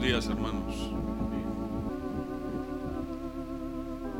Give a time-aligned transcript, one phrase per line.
[0.00, 0.90] Días, hermanos.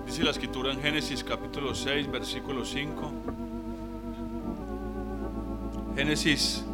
[0.05, 3.13] Dice la escritura en Génesis capítulo 6, versículo 5.
[5.97, 6.67] Génesis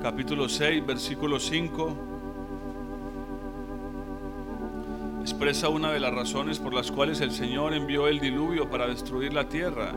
[0.00, 1.96] capítulo 6, versículo 5.
[5.20, 9.34] Expresa una de las razones por las cuales el Señor envió el diluvio para destruir
[9.34, 9.92] la tierra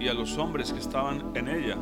[0.00, 1.76] y a los hombres que estaban en ella.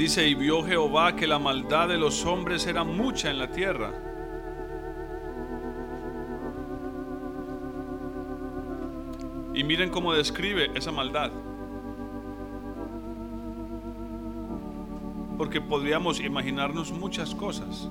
[0.00, 3.92] Dice, y vio Jehová que la maldad de los hombres era mucha en la tierra.
[9.52, 11.30] Y miren cómo describe esa maldad.
[15.36, 17.90] Porque podríamos imaginarnos muchas cosas.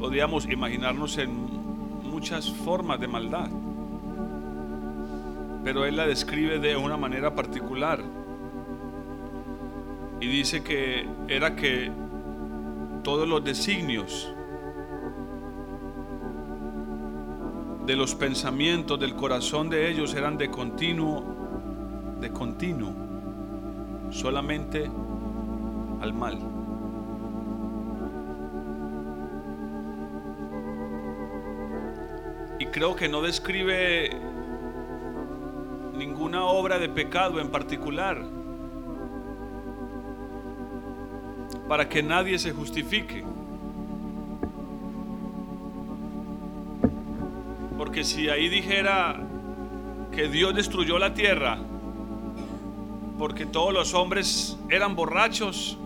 [0.00, 1.30] Podríamos imaginarnos en
[2.02, 3.48] muchas formas de maldad
[5.68, 8.02] pero él la describe de una manera particular.
[10.18, 11.92] Y dice que era que
[13.02, 14.32] todos los designios
[17.84, 21.22] de los pensamientos del corazón de ellos eran de continuo,
[22.18, 22.94] de continuo,
[24.08, 24.90] solamente
[26.00, 26.38] al mal.
[32.58, 34.37] Y creo que no describe
[36.18, 38.20] ninguna obra de pecado en particular
[41.68, 43.22] para que nadie se justifique.
[47.76, 49.20] Porque si ahí dijera
[50.10, 51.58] que Dios destruyó la tierra
[53.16, 55.78] porque todos los hombres eran borrachos,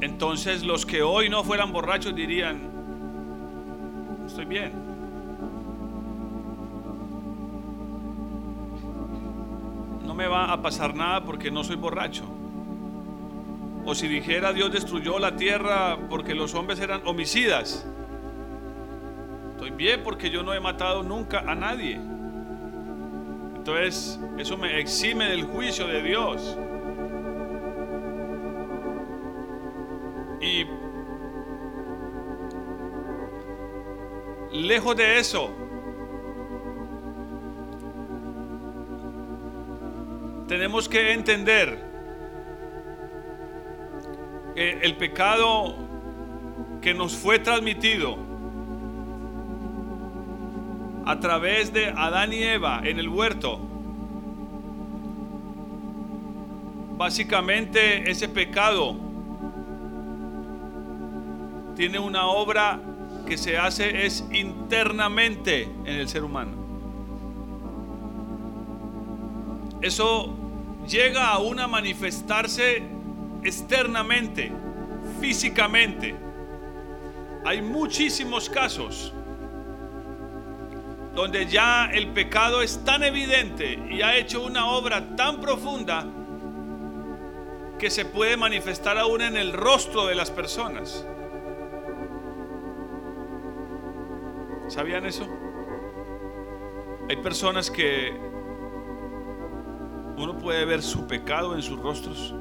[0.00, 2.60] entonces los que hoy no fueran borrachos dirían,
[4.28, 4.85] estoy bien.
[10.66, 12.24] Pasar nada porque no soy borracho.
[13.84, 17.86] O si dijera Dios destruyó la tierra porque los hombres eran homicidas.
[19.52, 22.00] Estoy bien porque yo no he matado nunca a nadie.
[23.54, 26.58] Entonces, eso me exime del juicio de Dios.
[30.40, 30.66] Y
[34.50, 35.48] lejos de eso,
[40.48, 41.84] tenemos que entender
[44.54, 45.74] que el pecado
[46.80, 48.16] que nos fue transmitido
[51.04, 53.60] a través de Adán y Eva en el huerto,
[56.96, 58.96] básicamente ese pecado
[61.76, 62.80] tiene una obra
[63.26, 66.52] que se hace es internamente en el ser humano.
[69.82, 70.35] Eso
[70.86, 72.82] llega aún a manifestarse
[73.42, 74.52] externamente,
[75.20, 76.14] físicamente.
[77.44, 79.12] Hay muchísimos casos
[81.14, 86.06] donde ya el pecado es tan evidente y ha hecho una obra tan profunda
[87.78, 91.06] que se puede manifestar aún en el rostro de las personas.
[94.68, 95.26] ¿Sabían eso?
[97.08, 98.12] Hay personas que
[100.16, 102.34] uno puede ver su pecado en sus rostros.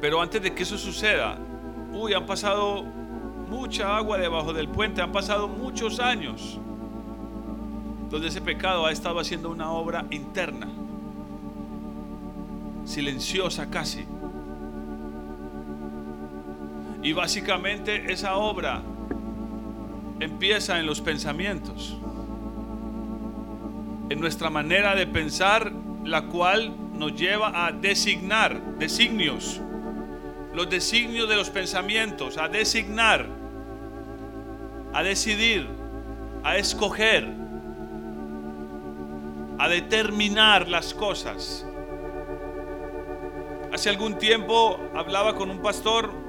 [0.00, 1.38] Pero antes de que eso suceda,
[1.92, 2.84] uy, han pasado
[3.48, 6.58] mucha agua debajo del puente, han pasado muchos años
[8.08, 10.68] donde ese pecado ha estado haciendo una obra interna,
[12.84, 14.06] silenciosa casi.
[17.02, 18.82] Y básicamente esa obra
[20.20, 21.96] empieza en los pensamientos,
[24.10, 25.72] en nuestra manera de pensar,
[26.04, 29.60] la cual nos lleva a designar designios,
[30.54, 33.26] los designios de los pensamientos, a designar,
[34.92, 35.68] a decidir,
[36.42, 37.28] a escoger,
[39.58, 41.64] a determinar las cosas.
[43.72, 46.27] Hace algún tiempo hablaba con un pastor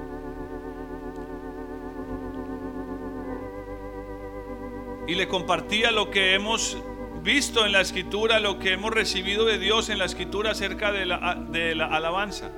[5.10, 6.78] y le compartía lo que hemos
[7.24, 11.04] visto en la escritura, lo que hemos recibido de Dios en la escritura acerca de
[11.04, 11.16] la,
[11.86, 12.48] alabanza.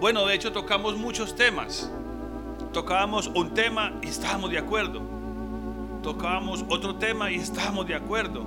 [0.00, 1.92] Bueno, de hecho tocamos muchos temas.
[2.72, 5.02] Tocábamos un tema y estábamos de acuerdo.
[6.02, 8.46] Tocábamos otro tema y estábamos de acuerdo.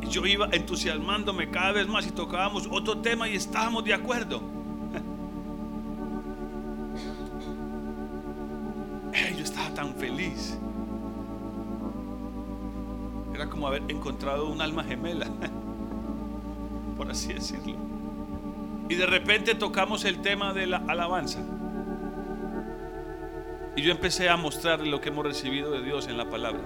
[0.00, 4.40] Y yo iba entusiasmándome cada vez más y tocábamos otro tema y estábamos de acuerdo.
[9.36, 10.58] yo estaba tan feliz.
[13.60, 15.26] Como haber encontrado un alma gemela,
[16.96, 17.74] por así decirlo.
[18.88, 21.40] Y de repente tocamos el tema de la alabanza.
[23.76, 26.62] Y yo empecé a mostrarle lo que hemos recibido de Dios en la palabra.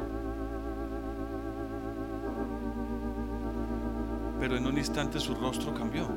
[4.38, 6.08] Pero en un instante su rostro cambió.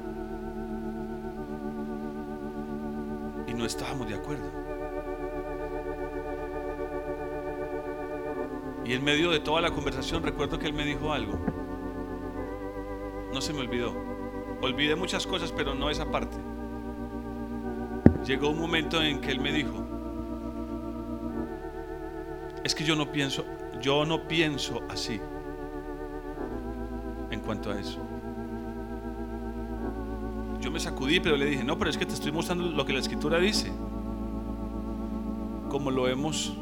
[3.47, 4.67] Y no estábamos de acuerdo.
[8.88, 11.38] Y en medio de toda la conversación recuerdo que él me dijo algo.
[13.34, 13.94] No se me olvidó.
[14.62, 16.38] Olvidé muchas cosas, pero no esa parte.
[18.25, 19.86] Llegó un momento en que él me dijo,
[22.63, 23.45] es que yo no pienso,
[23.81, 25.19] yo no pienso así
[27.30, 28.00] en cuanto a eso.
[30.62, 32.94] Yo me sacudí, pero le dije, no, pero es que te estoy mostrando lo que
[32.94, 33.69] la escritura dice.
[35.69, 36.57] Como lo hemos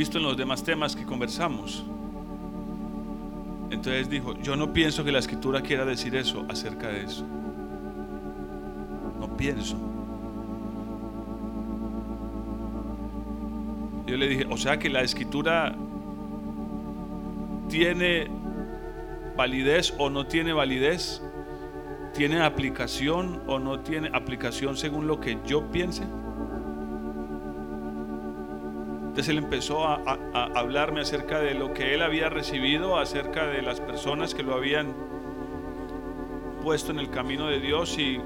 [0.00, 1.84] visto en los demás temas que conversamos.
[3.70, 7.22] Entonces dijo, yo no pienso que la escritura quiera decir eso acerca de eso.
[9.20, 9.76] No pienso.
[14.06, 15.76] Yo le dije, o sea que la escritura
[17.68, 18.30] tiene
[19.36, 21.20] validez o no tiene validez,
[22.14, 26.04] tiene aplicación o no tiene aplicación según lo que yo piense.
[29.10, 30.18] Entonces él empezó a,
[30.54, 34.94] hablarme acerca de lo que él había recibido, acerca de las personas que lo habían
[36.62, 38.20] puesto en el camino de Dios y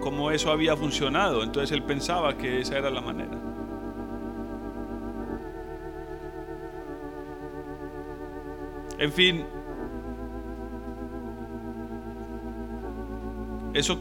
[0.00, 1.42] cómo eso había funcionado.
[1.42, 3.38] Entonces él pensaba que esa era la manera.
[8.98, 9.44] En fin,
[13.74, 13.98] eso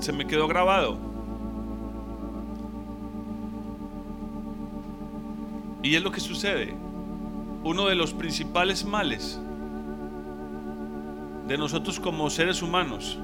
[0.00, 1.13] se me quedó grabado.
[5.84, 6.74] Y es lo que sucede.
[7.62, 9.38] Uno de los principales males
[11.46, 13.18] de nosotros como seres humanos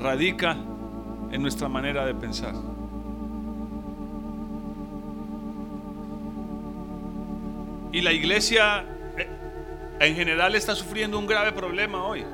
[0.00, 0.56] radica
[1.30, 2.54] en nuestra manera de pensar.
[7.92, 8.84] Y la iglesia
[9.16, 9.28] eh,
[10.00, 12.24] en general está sufriendo un grave problema hoy.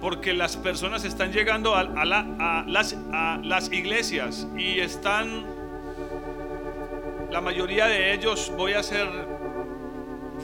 [0.00, 5.59] Porque las personas están llegando a, las, a las iglesias y están
[7.30, 9.08] la mayoría de ellos, voy a ser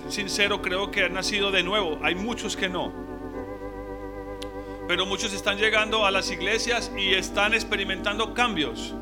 [0.09, 1.99] sincero, creo que han nacido de nuevo.
[2.03, 2.93] Hay muchos que no.
[4.87, 8.94] Pero muchos están llegando a las iglesias y están experimentando cambios.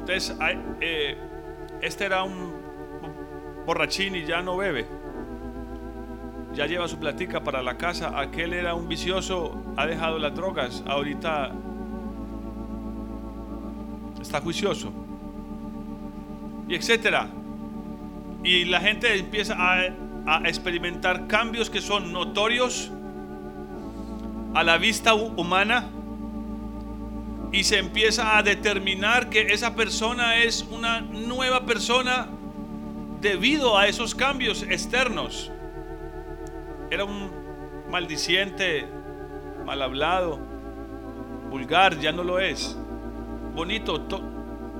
[0.00, 0.36] Entonces,
[0.80, 1.16] eh,
[1.80, 2.52] este era un
[3.64, 4.86] borrachín y ya no bebe.
[6.52, 8.20] Ya lleva su platica para la casa.
[8.20, 10.84] Aquel era un vicioso, ha dejado las drogas.
[10.86, 11.52] Ahorita
[14.20, 15.05] está juicioso
[16.68, 17.28] y etcétera.
[18.44, 19.88] Y la gente empieza a,
[20.26, 22.90] a experimentar cambios que son notorios
[24.54, 25.88] a la vista humana
[27.52, 32.28] y se empieza a determinar que esa persona es una nueva persona
[33.20, 35.50] debido a esos cambios externos.
[36.90, 37.30] Era un
[37.90, 38.86] maldiciente,
[39.64, 40.38] mal hablado,
[41.50, 42.76] vulgar, ya no lo es.
[43.54, 44.00] Bonito,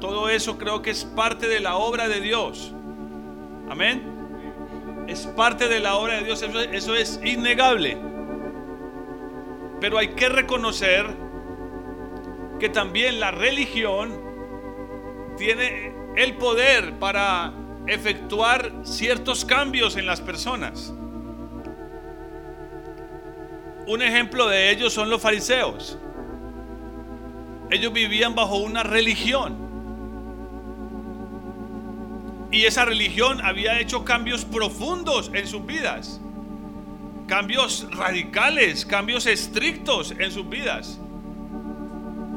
[0.00, 2.72] todo eso creo que es parte de la obra de Dios.
[3.68, 4.16] Amén.
[5.08, 6.42] Es parte de la obra de Dios.
[6.42, 7.96] Eso, es innegable.
[9.80, 11.06] Pero hay que reconocer
[12.58, 14.20] que también la religión
[15.36, 17.52] tiene el poder para
[17.86, 20.92] efectuar ciertos cambios en las personas.
[23.86, 25.98] Un ejemplo de ellos son los fariseos.
[27.70, 29.65] Ellos vivían bajo una religión.
[32.56, 36.22] Y esa religión había hecho cambios profundos en sus vidas.
[37.26, 40.98] Cambios radicales, cambios estrictos en sus vidas.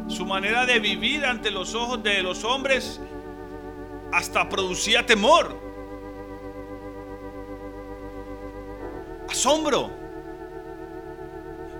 [0.09, 2.99] Su manera de vivir ante los ojos de los hombres
[4.11, 5.57] hasta producía temor.
[9.29, 9.89] Asombro.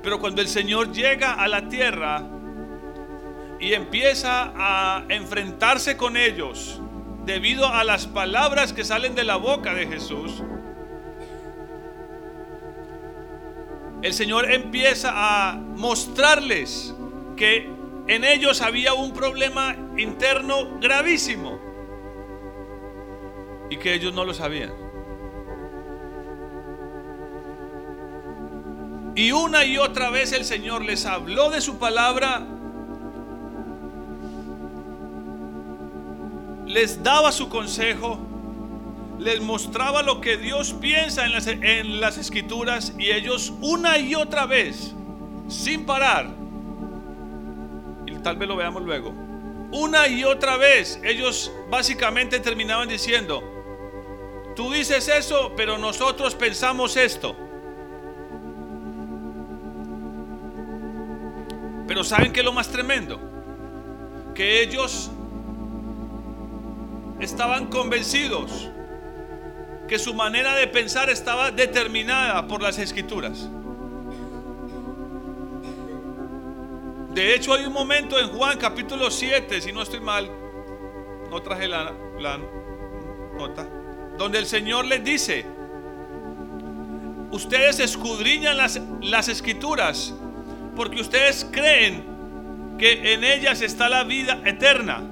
[0.02, 2.24] Pero cuando el Señor llega a la tierra
[3.60, 6.82] y empieza a enfrentarse con ellos,
[7.26, 10.44] debido a las palabras que salen de la boca de Jesús,
[14.02, 16.96] el Señor empieza a mostrarles
[17.36, 17.70] que
[18.08, 21.70] en ellos había un problema interno gravísimo.
[23.70, 24.74] y que ellos no lo sabían.
[29.16, 32.48] Y una y otra vez el Señor les habló de su palabra,
[36.70, 38.20] les daba su consejo,
[39.18, 44.14] les mostraba lo que Dios piensa en las, en las escrituras y ellos una y
[44.14, 44.94] otra vez,
[45.48, 46.30] sin parar,
[48.06, 49.10] y tal vez lo veamos luego,
[49.72, 53.42] una y otra vez ellos básicamente terminaban diciendo,
[54.56, 57.36] tú dices eso, pero nosotros pensamos esto.
[61.88, 63.20] Pero ¿saben qué es lo más tremendo?
[64.36, 65.10] Que ellos
[67.20, 68.70] estaban convencidos
[69.88, 73.50] que su manera de pensar estaba determinada por las escrituras.
[77.14, 80.30] De hecho, hay un momento en Juan capítulo 7, si no estoy mal,
[81.30, 81.92] no traje la,
[83.36, 83.68] nota,
[84.18, 85.46] donde el Señor les dice,
[87.32, 90.14] ustedes escudriñan las, las escrituras
[90.76, 92.06] porque ustedes creen
[92.78, 95.04] que en ellas está la vida eterna.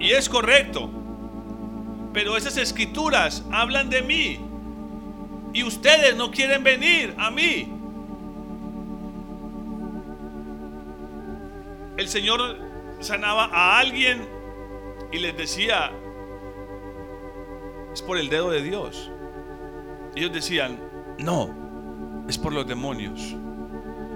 [0.00, 0.99] Y es correcto.
[2.12, 4.40] Pero esas escrituras hablan de mí.
[5.52, 7.72] Y ustedes no quieren venir a mí.
[11.96, 12.56] El Señor
[13.00, 14.26] sanaba a alguien
[15.12, 15.90] y les decía,
[17.92, 19.10] es por el dedo de Dios.
[20.14, 20.78] Ellos decían,
[21.18, 23.34] no, es por los demonios.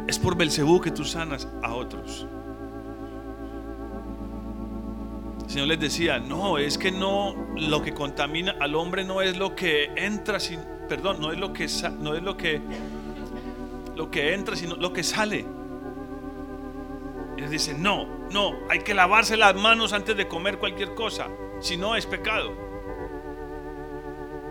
[0.07, 2.27] Es por Belcebú que tú sanas a otros.
[5.55, 9.55] Señor les decía, no, es que no, lo que contamina al hombre no es lo
[9.55, 10.59] que entra, sin,
[10.89, 11.69] perdón, no es lo que,
[12.01, 12.61] no es lo que,
[13.95, 15.47] lo que entra, sino lo que sale.
[17.37, 21.29] Y les dice, no, no, hay que lavarse las manos antes de comer cualquier cosa,
[21.61, 22.51] si no es pecado.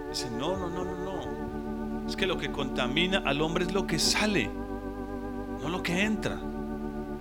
[0.09, 2.07] Dice, no, no, no, no, no.
[2.07, 4.49] Es que lo que contamina al hombre es lo que sale
[5.61, 6.39] no lo que entra.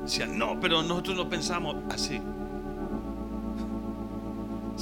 [0.02, 2.22] Decían, no, pero nosotros no pensamos así.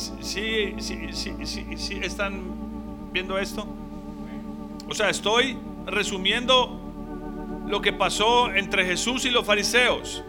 [0.00, 2.40] Sí, sí, sí, sí, están
[3.12, 3.66] viendo esto.
[4.88, 6.80] O sea, estoy resumiendo
[7.66, 10.25] lo que pasó entre Jesús y los fariseos.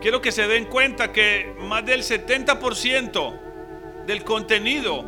[0.00, 3.40] Quiero que se den cuenta que más del 70%
[4.06, 5.04] del contenido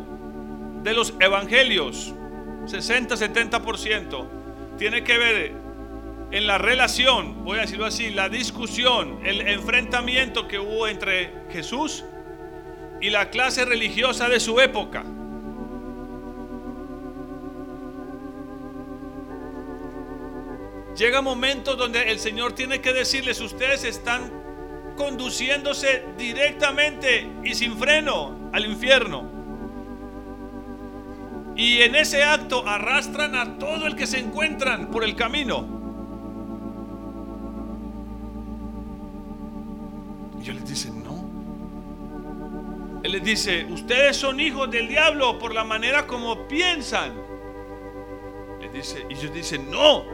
[0.83, 2.13] de los evangelios,
[2.65, 4.27] 60-70%,
[4.77, 5.53] tiene que ver
[6.31, 12.03] en la relación, voy a decirlo así, la discusión, el enfrentamiento que hubo entre Jesús
[12.99, 15.05] y la clase religiosa de su época.
[20.97, 24.31] Llega momentos donde el Señor tiene que decirles, ustedes están
[24.97, 29.31] conduciéndose directamente y sin freno al infierno.
[31.55, 35.76] Y en ese acto arrastran a todo el que se encuentran por el camino.
[40.47, 43.01] Ellos les dicen, no.
[43.03, 47.11] Él les dice, ustedes son hijos del diablo por la manera como piensan.
[48.61, 50.05] Les dice, y ellos dicen, no,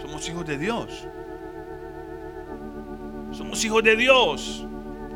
[0.00, 1.06] somos hijos de Dios.
[3.30, 4.66] Somos hijos de Dios.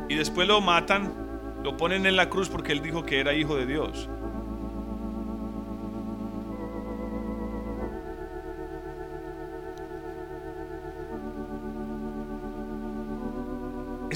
[0.07, 3.57] Y después lo matan, lo ponen en la cruz porque él dijo que era hijo
[3.57, 4.07] de Dios.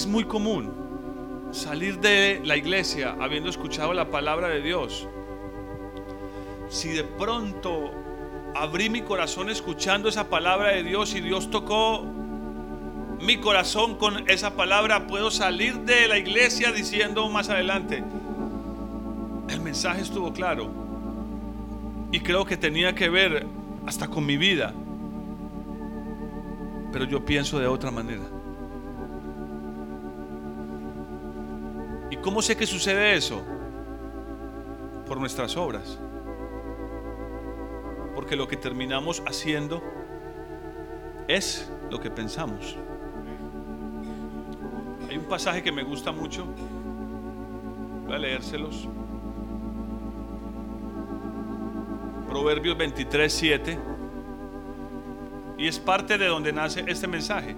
[0.10, 0.72] Muy común
[1.52, 5.08] salir de la iglesia habiendo escuchado la palabra de Dios.
[6.70, 7.92] Si de pronto
[8.56, 12.04] abrí mi corazón escuchando esa palabra de Dios y Dios tocó
[13.22, 18.04] mi corazón con esa palabra, puedo salir de la iglesia diciendo más adelante,
[19.50, 20.70] el mensaje estuvo claro
[22.12, 23.46] y creo que tenía que ver
[23.86, 24.74] hasta con mi vida,
[26.92, 28.39] pero yo pienso de otra manera.
[32.30, 33.42] Cómo sé que sucede eso?
[35.08, 35.98] Por nuestras obras.
[38.14, 39.82] Porque lo que terminamos haciendo
[41.28, 42.78] es lo que pensamos.
[45.10, 46.46] Hay un pasaje que me gusta mucho.
[48.06, 48.88] Voy a leérselos.
[52.30, 53.80] Proverbios 23, 7.
[55.58, 57.56] Y es parte de donde nace este mensaje.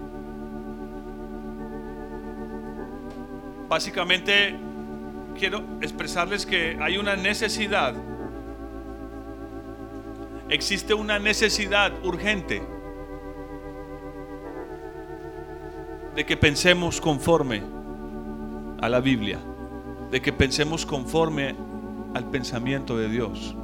[3.72, 4.54] Básicamente
[5.40, 7.96] quiero expresarles que hay una necesidad.
[10.50, 12.62] Existe una necesidad urgente
[16.14, 17.64] de que pensemos conforme
[18.82, 19.40] a la Biblia.
[20.12, 21.56] de que pensemos conforme
[22.14, 23.56] al pensamiento de Dios,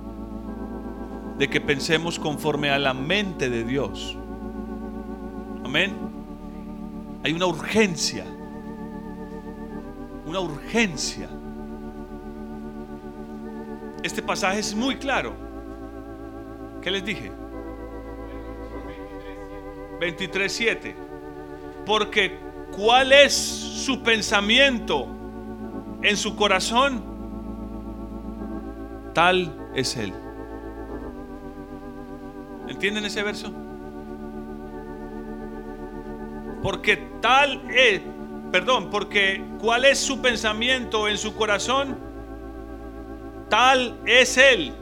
[1.38, 4.18] de que pensemos conforme a la mente de Dios.
[5.66, 5.92] Amén.
[7.26, 8.24] Hay una urgencia,
[10.28, 11.30] una urgencia.
[14.04, 15.34] Este pasaje es muy claro.
[16.82, 17.32] ¿Qué les dije?
[20.00, 20.96] 23.7.
[21.86, 22.38] Porque
[22.76, 25.08] ¿cuál es su pensamiento
[26.02, 27.02] en su corazón?
[29.14, 30.14] Tal es Él.
[32.68, 33.52] ¿Entienden ese verso?
[36.62, 38.02] Porque tal es,
[38.51, 41.98] perdón, porque ¿cuál es su pensamiento en su corazón?
[43.50, 44.74] Tal es Él.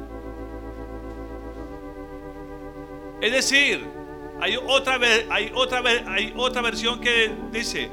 [3.21, 3.85] Es decir,
[4.41, 7.89] hay otra, hay otra, hay otra versión que dice,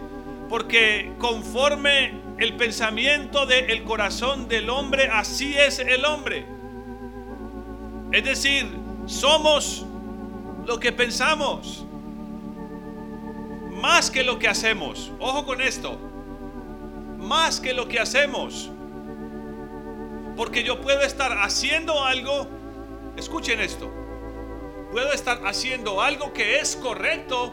[0.48, 6.44] porque conforme el pensamiento del corazón del hombre, así es el hombre.
[8.10, 8.66] Es decir,
[9.06, 9.86] somos
[10.66, 11.86] lo que pensamos,
[13.82, 15.10] más que lo que hacemos.
[15.18, 15.98] Ojo con esto,
[17.18, 18.70] más que lo que hacemos.
[20.36, 22.46] Porque yo puedo estar haciendo algo,
[23.16, 23.92] escuchen esto,
[24.92, 27.52] puedo estar haciendo algo que es correcto,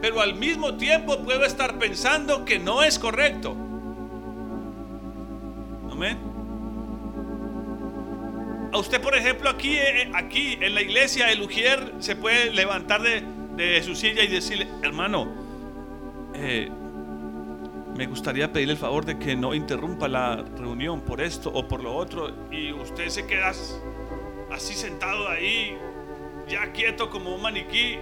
[0.00, 3.56] pero al mismo tiempo puedo estar pensando que no es correcto.
[5.90, 6.18] Amén.
[8.72, 13.02] A usted, por ejemplo, aquí, eh, aquí en la iglesia, el Ujier se puede levantar
[13.02, 13.39] de,
[13.82, 15.28] su silla y decirle, hermano,
[16.34, 16.70] eh,
[17.96, 21.82] me gustaría pedirle el favor de que no interrumpa la reunión por esto o por
[21.82, 23.52] lo otro y usted se queda
[24.50, 25.76] así sentado ahí
[26.48, 27.98] ya quieto como un maniquí,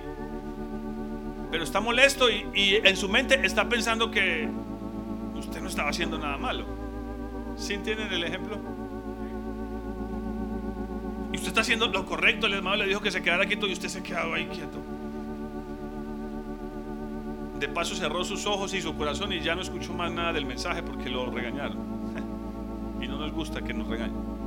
[1.50, 4.48] pero está molesto y, en su mente está pensando que
[5.36, 6.64] usted no estaba haciendo nada malo.
[7.56, 8.56] ¿Sí entienden el ejemplo?
[11.32, 13.72] Y usted está haciendo lo correcto, el hermano le dijo que se quedara quieto y
[13.72, 14.78] usted se quedaba ahí quieto.
[17.58, 20.46] De paso cerró sus ojos y su corazón y ya no escuchó más nada del
[20.46, 21.78] mensaje porque lo regañaron.
[23.00, 24.38] y no nos gusta que nos regañen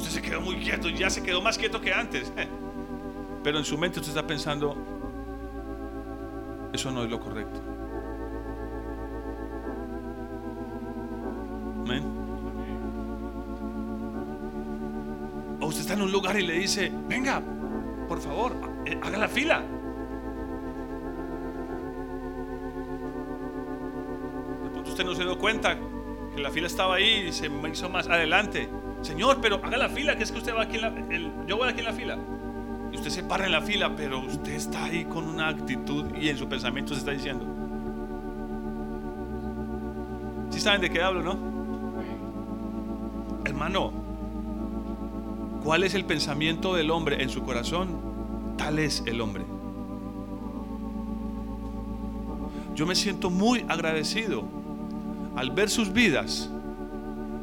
[0.00, 2.32] usted se quedó muy quieto, ya se quedó más quieto que antes.
[3.42, 4.76] Pero en su mente usted está pensando,
[6.72, 7.60] eso no es lo correcto.
[11.84, 12.04] Amén.
[15.60, 17.42] O usted está en un lugar y le dice, venga,
[18.08, 18.54] por favor,
[18.86, 19.62] eh, haga la fila.
[25.04, 25.78] No se dio cuenta
[26.34, 28.68] que la fila estaba ahí y se me hizo más adelante.
[29.02, 31.68] Señor, pero haga la fila, que es que usted va aquí en la, yo voy
[31.68, 32.18] aquí en la fila.
[32.92, 36.28] Y usted se para en la fila, pero usted está ahí con una actitud y
[36.28, 37.46] en su pensamiento se está diciendo.
[40.50, 41.38] ¿Sí saben de qué hablo, no?
[43.44, 43.92] Hermano,
[45.62, 48.56] ¿cuál es el pensamiento del hombre en su corazón?
[48.56, 49.44] Tal es el hombre.
[52.74, 54.59] Yo me siento muy agradecido
[55.36, 56.50] al ver sus vidas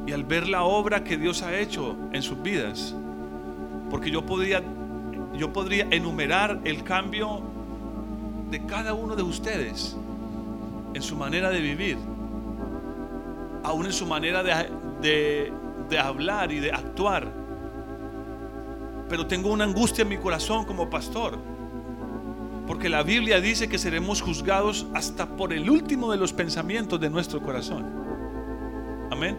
[0.06, 2.96] y al ver la obra que Dios ha hecho en sus vidas.
[3.90, 4.64] Porque yo podría,
[5.36, 7.42] yo podría enumerar el cambio
[8.50, 9.98] de cada uno de ustedes
[10.94, 11.98] en su manera de vivir,
[13.64, 15.52] aún en su manera de,
[15.90, 17.28] de hablar y de actuar.
[19.10, 21.38] Pero tengo una angustia en mi corazón como pastor.
[22.68, 27.10] Porque la Biblia dice que seremos juzgados hasta por el último de los pensamientos de
[27.10, 27.86] nuestro corazón.
[29.10, 29.38] Amén.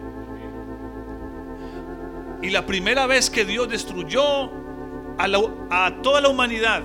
[2.41, 4.49] Y la primera vez que Dios destruyó
[5.19, 6.83] a, toda la humanidad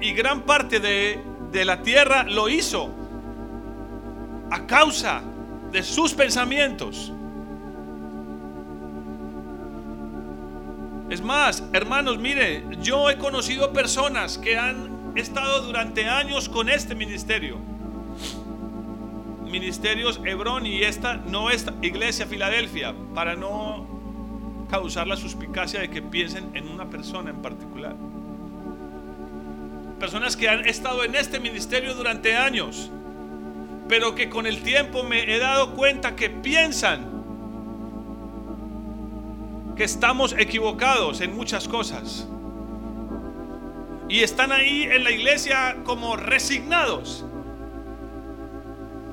[0.00, 2.94] y gran parte de, de la tierra lo hizo
[4.50, 5.22] a causa
[5.72, 7.12] de sus pensamientos.
[11.08, 16.94] Es más, hermanos, mire, yo he conocido personas que han estado durante años con este
[16.94, 17.58] ministerio.
[19.44, 23.86] Ministerios Hebrón y esta no es Iglesia Filadelfia, para no
[24.68, 27.94] causar la suspicacia de que piensen en una persona en particular.
[29.98, 32.90] Personas que han estado en este ministerio durante años,
[33.88, 37.16] pero que con el tiempo me he dado cuenta que piensan
[39.76, 42.26] que estamos equivocados en muchas cosas.
[44.08, 47.24] Y están ahí en la iglesia como resignados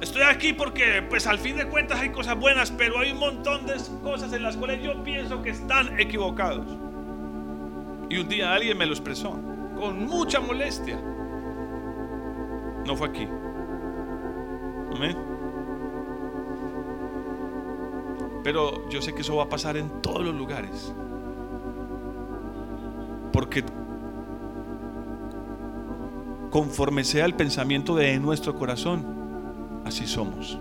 [0.03, 3.65] Estoy aquí porque, pues al fin de cuentas hay cosas buenas, pero hay un montón
[3.65, 6.67] de cosas en las cuales yo pienso que están equivocados.
[8.09, 9.39] Y un día alguien me lo expresó
[9.79, 10.99] con mucha molestia.
[12.85, 13.25] No fue aquí.
[14.93, 15.17] Amén.
[18.43, 20.93] Pero yo sé que eso va a pasar en todos los lugares.
[23.31, 23.63] Porque
[26.53, 29.03] conforme sea el pensamiento de nuestro corazón,
[29.85, 30.59] así somos.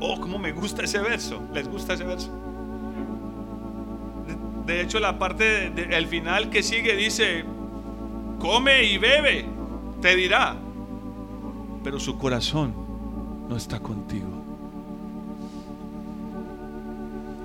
[0.00, 1.42] Oh, cómo me gusta ese verso.
[1.52, 2.30] ¿Les gusta ese verso?
[4.64, 7.44] De, hecho, la parte del final que sigue dice,
[8.38, 9.44] come y bebe,
[10.00, 10.56] te dirá.
[11.84, 12.72] Pero su corazón
[13.50, 14.28] no está contigo.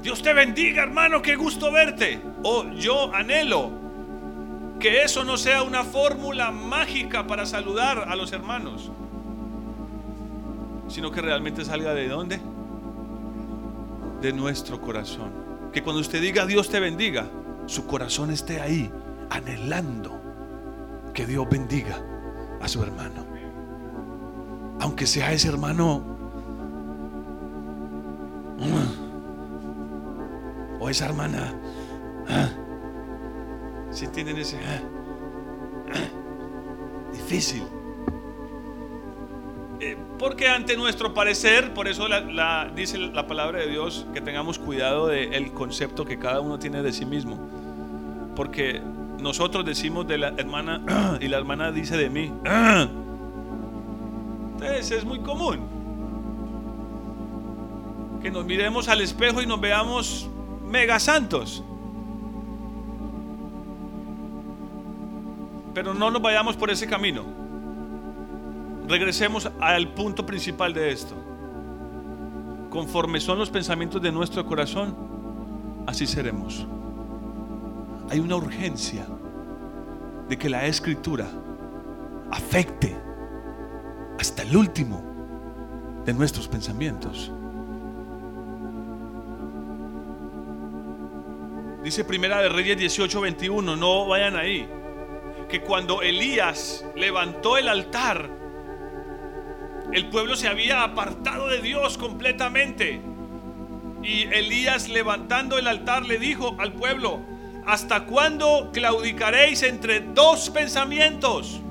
[0.01, 2.21] Dios te bendiga, hermano, qué gusto verte.
[2.43, 3.82] Oh, yo anhelo
[4.83, 8.91] que eso no sea una fórmula mágica para saludar a los hermanos,
[10.89, 12.41] sino que realmente salga de dónde?
[14.19, 15.31] De nuestro corazón.
[15.71, 17.29] Que cuando usted diga Dios te bendiga,
[17.65, 18.91] su corazón esté ahí,
[19.29, 20.19] anhelando
[21.13, 21.97] que Dios bendiga
[22.59, 23.25] a su hermano.
[24.81, 26.03] Aunque sea ese hermano
[30.77, 31.53] o esa hermana.
[33.93, 34.81] Si tienen ese ah,
[35.93, 37.63] ah, difícil.
[39.79, 44.57] Eh, porque ante nuestro parecer, por eso la, dice la palabra de Dios, que tengamos
[44.59, 47.37] cuidado del concepto que cada uno tiene de sí mismo.
[48.35, 48.81] Porque
[49.19, 52.33] nosotros decimos de la hermana y la hermana dice de mí.
[54.53, 55.73] Entonces es muy común
[58.21, 60.29] que nos miremos al espejo y nos veamos
[60.65, 61.61] mega santos.
[65.73, 67.23] Pero no nos vayamos por ese camino.
[68.87, 71.15] Regresemos al punto principal de esto.
[72.69, 74.95] Conforme son los pensamientos de nuestro corazón,
[75.87, 76.67] así seremos.
[78.09, 79.05] Hay una urgencia
[80.27, 81.27] de que la escritura
[82.31, 82.95] afecte
[84.19, 85.01] hasta el último
[86.05, 87.31] de nuestros pensamientos.
[91.83, 94.67] Dice Primera de Reyes 18, 21, no vayan ahí
[95.53, 98.27] que cuando Elías levantó el altar,
[99.91, 102.99] el pueblo se había apartado de Dios completamente.
[104.01, 107.19] Y Elías levantando el altar le dijo al pueblo,
[107.67, 111.61] ¿hasta cuándo claudicaréis entre dos pensamientos?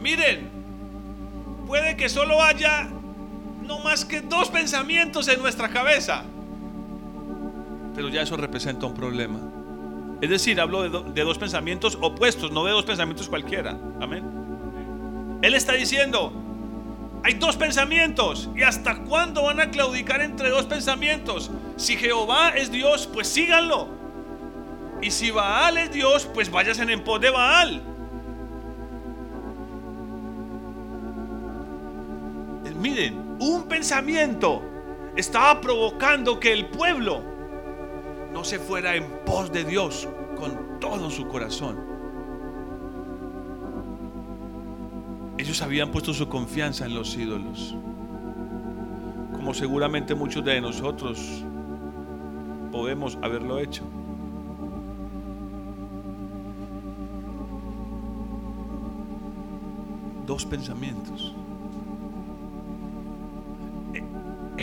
[0.00, 0.50] Miren,
[1.66, 2.88] puede que solo haya
[3.64, 6.22] no más que dos pensamientos en nuestra cabeza,
[7.96, 9.49] pero ya eso representa un problema.
[10.20, 13.78] Es decir, hablo de, dos pensamientos opuestos, no de dos pensamientos cualquiera.
[14.00, 14.22] Amén.
[15.40, 16.32] Él está diciendo,
[17.24, 18.50] hay dos pensamientos.
[18.54, 21.50] ¿Y hasta cuándo van a claudicar entre dos pensamientos?
[21.76, 23.88] Si Jehová es Dios, pues síganlo.
[25.00, 27.82] Y si Baal es Dios, pues váyanse en pos de Baal.
[32.80, 34.62] Miren, un pensamiento
[35.14, 37.22] estaba provocando que el pueblo
[38.32, 41.78] no se fuera en pos de Dios con todo su corazón.
[45.36, 47.74] Ellos habían puesto su confianza en los ídolos,
[49.32, 51.44] como seguramente muchos de nosotros
[52.70, 53.84] podemos haberlo hecho.
[60.26, 61.34] Dos pensamientos.
[63.94, 64.04] E,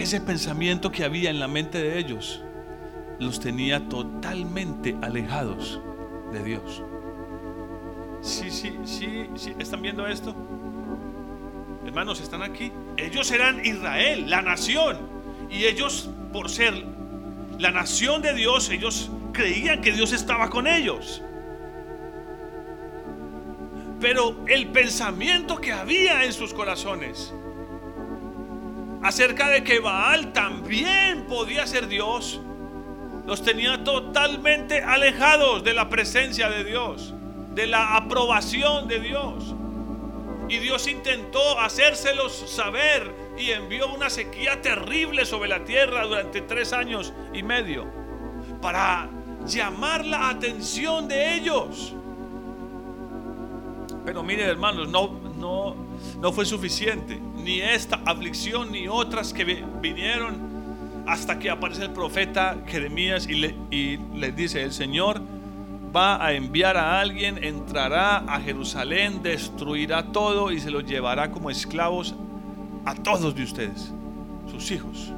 [0.02, 2.44] ese pensamiento que había en la mente de ellos
[3.20, 5.82] los tenía totalmente alejados
[6.32, 6.84] de Dios.
[8.22, 10.36] Sí, sí, sí, sí, ¿están viendo esto?
[11.86, 12.72] Hermanos, están aquí.
[12.98, 14.98] Ellos eran Israel, la nación.
[15.50, 16.74] Y ellos, por ser
[17.60, 21.22] la nación de Dios, ellos creían que Dios estaba con ellos.
[24.00, 27.34] Pero el pensamiento que había en sus corazones
[29.02, 32.42] acerca de que Baal también podía ser Dios,
[33.28, 37.14] los tenía totalmente alejados de la presencia de Dios,
[37.54, 39.54] de la aprobación de Dios.
[40.48, 46.72] Y Dios intentó hacérselos saber y envió una sequía terrible sobre la tierra durante tres
[46.72, 47.86] años y medio
[48.62, 49.10] para
[49.46, 51.94] llamar la atención de ellos.
[54.06, 55.76] Pero miren hermanos, no, no,
[56.22, 57.20] no fue suficiente.
[57.36, 60.47] Ni esta aflicción ni otras que vinieron
[61.08, 63.56] hasta que aparece el profeta Jeremías y le,
[64.14, 65.22] les dice, el Señor
[65.96, 71.50] va a enviar a alguien, entrará a Jerusalén, destruirá todo y se los llevará como
[71.50, 72.14] esclavos
[72.84, 73.94] a todos de ustedes,
[74.52, 75.14] sus hijos.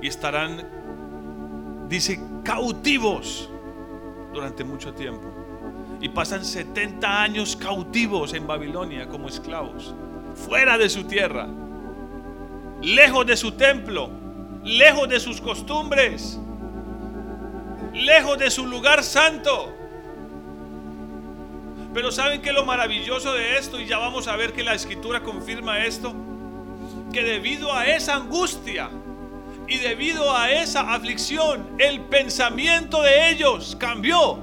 [0.00, 0.64] Y estarán,
[1.88, 3.50] dice, cautivos
[4.32, 5.26] durante mucho tiempo.
[6.00, 9.96] Y pasan 70 años cautivos en Babilonia como esclavos,
[10.34, 11.48] fuera de su tierra.
[12.86, 14.08] Lejos de su templo,
[14.62, 16.38] lejos de sus costumbres,
[17.92, 19.74] lejos de su lugar santo.
[21.92, 23.80] Pero ¿saben qué es lo maravilloso de esto?
[23.80, 26.14] Y ya vamos a ver que la escritura confirma esto.
[27.12, 28.88] Que debido a esa angustia
[29.66, 34.38] y debido a esa aflicción, el pensamiento de ellos cambió.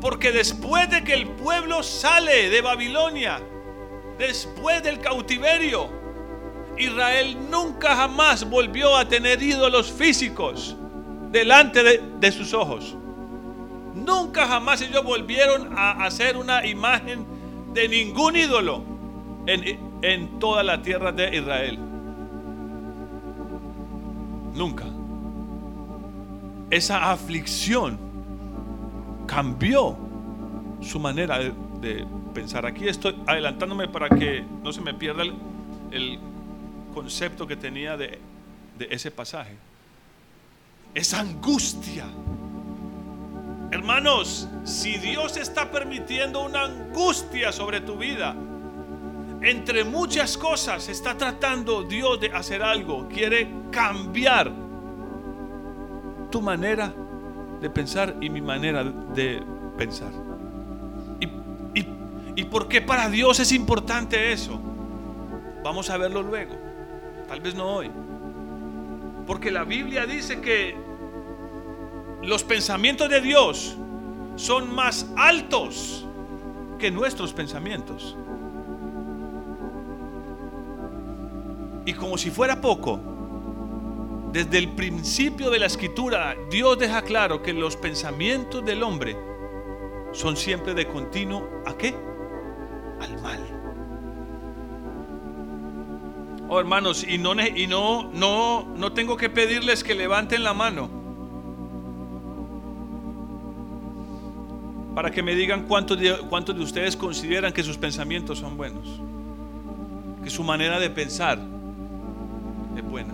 [0.00, 3.40] Porque después de que el pueblo sale de Babilonia,
[4.18, 5.95] después del cautiverio,
[6.78, 10.76] Israel nunca jamás volvió a tener ídolos físicos
[11.30, 12.96] delante de, sus ojos.
[13.94, 17.24] Nunca jamás ellos volvieron a hacer una imagen
[17.72, 18.82] de ningún ídolo
[19.46, 21.78] en toda la tierra de Israel.
[24.54, 24.84] Nunca.
[26.70, 27.98] Esa aflicción
[29.26, 29.96] cambió
[30.80, 32.66] su manera de, pensar.
[32.66, 35.22] Aquí estoy adelantándome para que no se me pierda
[35.90, 36.18] el,
[36.96, 38.18] concepto que tenía de,
[38.88, 39.54] ese pasaje.
[40.94, 42.06] Esa angustia
[43.70, 48.34] Hermanos, si Dios está permitiendo una angustia sobre tu vida,
[49.42, 53.08] entre muchas cosas está tratando Dios de hacer algo.
[53.08, 54.50] Quiere cambiar
[56.30, 56.94] tu manera
[57.60, 59.42] de pensar y mi manera de
[59.76, 60.12] pensar.
[61.20, 61.26] ¿Y,
[61.78, 61.86] y,
[62.36, 64.58] y por qué para Dios es importante eso?
[65.62, 66.65] Vamos a verlo luego.
[67.28, 67.90] Tal vez no hoy.
[69.26, 70.76] Porque la Biblia dice que
[72.22, 73.76] los pensamientos de Dios
[74.36, 76.06] son más altos
[76.78, 78.16] que nuestros pensamientos.
[81.84, 83.00] Y como si fuera poco,
[84.32, 89.16] desde el principio de la escritura, Dios deja claro que los pensamientos del hombre
[90.12, 91.94] son siempre de continuo a qué?
[93.00, 93.55] Al mal.
[96.48, 101.06] Oh, hermanos, y no y no no no tengo que pedirles que levanten la mano.
[104.96, 108.98] para que me digan cuántos de, cuántos de ustedes consideran que sus pensamientos son buenos,
[110.24, 111.38] que su manera de pensar
[112.74, 113.12] es buena.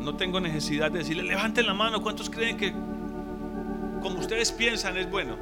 [0.00, 2.72] No tengo necesidad de decirle, levanten la mano, ¿cuántos creen que
[4.00, 5.36] como ustedes piensan es bueno?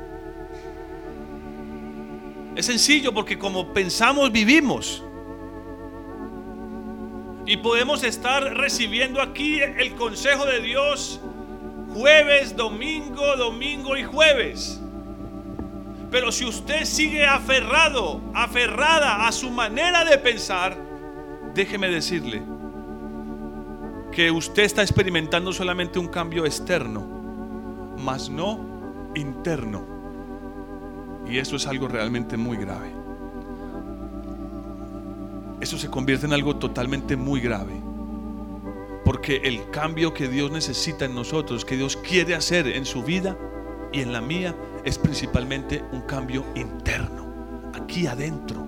[2.57, 5.05] Es sencillo porque como pensamos vivimos.
[7.53, 11.21] Y podemos estar recibiendo aquí el consejo de Dios
[11.93, 14.81] jueves, domingo, domingo y jueves.
[16.11, 20.79] Pero si usted sigue aferrado, aferrada a su manera de pensar,
[21.55, 22.43] déjeme decirle
[24.13, 27.07] que usted está experimentando solamente un cambio externo,
[27.99, 29.85] mas no interno.
[31.29, 33.02] Y eso es algo realmente muy grave.
[35.63, 37.75] Eso se convierte en algo totalmente muy grave.
[39.05, 43.39] Porque el cambio que Dios necesita en nosotros, que Dios quiere hacer en su vida
[43.93, 48.67] y en la mía, es principalmente un cambio interno, aquí adentro.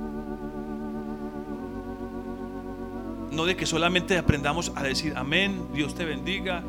[3.33, 6.63] No de que solamente aprendamos a decir amén, Dios te bendiga,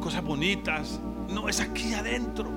[0.00, 1.00] cosas bonitas.
[1.28, 2.48] No, es aquí adentro.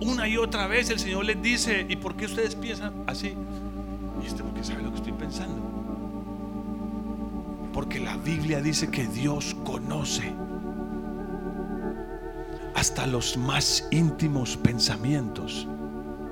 [0.00, 3.36] Una y otra vez el Señor les dice, ¿y por qué ustedes piensan así?
[4.38, 5.60] Porque sabe lo que estoy pensando.
[7.72, 10.32] Porque la Biblia dice que Dios conoce
[12.74, 15.66] hasta los más íntimos pensamientos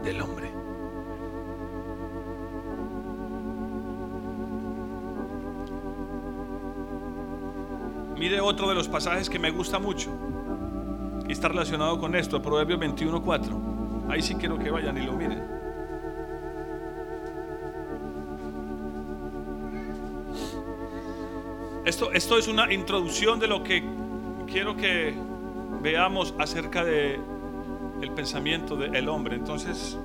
[0.03, 0.51] del hombre.
[8.19, 10.11] Mire otro de los pasajes que me gusta mucho
[11.29, 14.09] y está relacionado con esto, Proverbios 21:4.
[14.09, 15.58] Ahí sí quiero que vayan y lo miren.
[21.89, 23.83] Esto, esto es una introducción de lo que
[24.47, 25.15] quiero que
[25.81, 27.19] veamos acerca de
[28.03, 29.37] el pensamiento del hombre.
[29.37, 29.97] Entonces,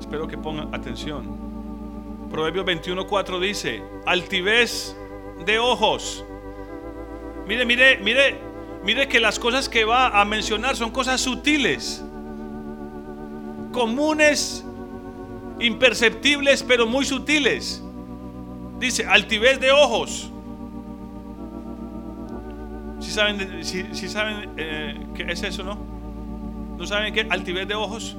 [0.00, 1.26] espero que pongan atención.
[2.30, 4.96] Proverbios 21:4 dice, altivez
[5.44, 6.24] de ojos.
[7.46, 8.38] Mire, mire, mire,
[8.82, 12.02] mire que las cosas que va a mencionar son cosas sutiles,
[13.72, 14.64] comunes,
[15.60, 17.81] imperceptibles, pero muy sutiles.
[18.82, 20.28] Dice, altivez de ojos.
[22.98, 25.78] Si saben, si, saben eh, qué es eso, ¿no?
[26.76, 27.24] ¿No saben qué?
[27.30, 28.16] Altivez de ojos.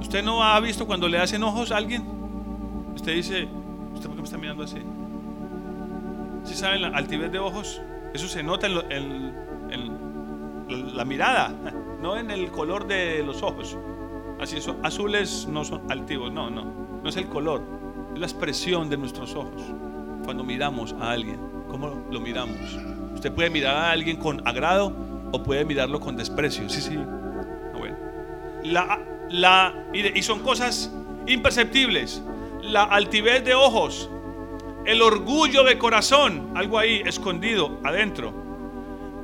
[0.00, 2.04] ¿Usted no ha visto cuando le hacen ojos a alguien?
[2.94, 3.48] Usted dice,
[3.92, 4.78] ¿usted por qué me está mirando así?
[6.44, 7.82] Si ¿Sí saben la altivez de ojos?
[8.14, 9.34] Eso se nota en,
[10.68, 11.52] la mirada.
[12.00, 13.76] no en el color de los ojos.
[14.40, 16.64] Así son, azules no son altivos, no, no,
[17.02, 17.77] no es el color,
[18.14, 19.62] la expresión de nuestros ojos.
[20.24, 22.56] Cuando miramos a alguien, ¿cómo lo miramos?
[23.14, 24.92] Usted puede mirar a alguien con agrado
[25.32, 26.68] o puede mirarlo con desprecio.
[26.68, 26.96] Sí, sí.
[26.96, 27.96] Ah, bueno.
[28.64, 30.92] La, la, y son cosas
[31.26, 32.22] imperceptibles.
[32.62, 34.10] La altivez de ojos,
[34.84, 38.32] el orgullo de corazón, algo ahí escondido adentro,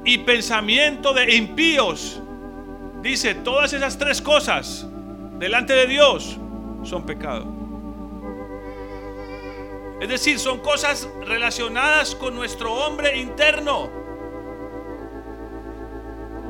[0.04, 2.20] y pensamiento de impíos.
[3.02, 4.86] Dice, todas esas tres cosas
[5.38, 6.38] delante de Dios
[6.82, 7.46] son pecado.
[10.04, 13.88] Es decir, son cosas relacionadas con nuestro hombre interno.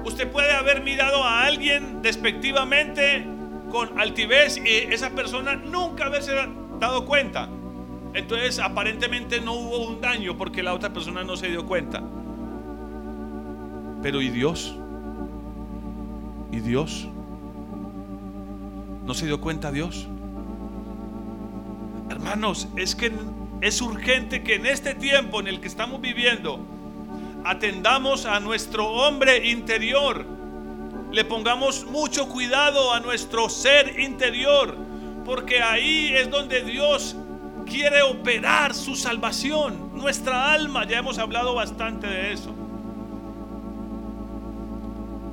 [0.05, 3.25] Usted puede haber mirado a alguien despectivamente
[3.71, 6.33] con altivez y esa persona nunca haberse
[6.81, 7.49] dado cuenta.
[8.13, 12.03] Entonces aparentemente no hubo un daño porque la otra persona no se dio cuenta.
[14.03, 14.75] Pero ¿y Dios?
[16.51, 17.07] ¿Y Dios?
[19.05, 20.09] ¿No se dio cuenta Dios?
[22.11, 23.13] Hermanos, es que
[23.65, 26.61] es urgente que en este tiempo en el que estamos viviendo
[27.45, 30.27] atendamos a nuestro hombre interior,
[31.11, 34.77] le pongamos mucho cuidado a nuestro ser interior,
[35.25, 37.17] porque ahí es donde Dios
[37.65, 42.55] quiere operar su salvación, nuestra alma, ya hemos hablado bastante de eso.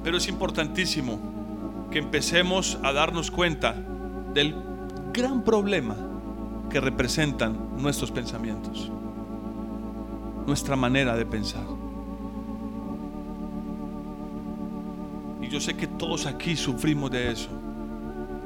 [0.05, 1.19] Pero es importantísimo
[1.91, 3.75] que empecemos a darnos cuenta
[4.33, 4.55] del
[5.11, 6.10] gran problema
[6.71, 8.89] que representan nuestros pensamientos,
[10.47, 11.65] nuestra manera de pensar.
[15.41, 17.49] Y yo sé que todos aquí sufrimos de eso.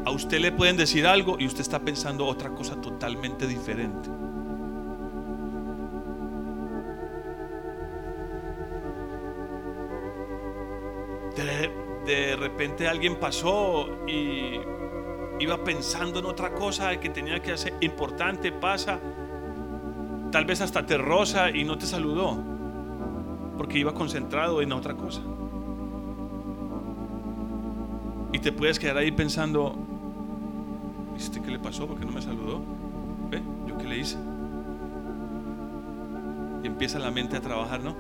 [0.06, 4.10] A usted le pueden decir algo y usted está pensando otra cosa totalmente diferente.
[12.06, 14.60] De, repente alguien pasó y
[15.40, 19.00] iba pensando en otra cosa que tenía que hacer importante, pasa,
[20.32, 22.38] tal vez hasta te rosa y no te saludó,
[23.58, 25.22] porque iba concentrado en otra cosa.
[28.32, 29.76] Y te puedes quedar ahí pensando,
[31.16, 31.88] ¿Viste qué le pasó?
[31.88, 32.62] porque no me saludó?
[33.30, 33.42] ¿Ve?
[33.66, 34.18] ¿Yo qué le hice?
[36.62, 37.96] Y empieza la mente a trabajar, ¿no?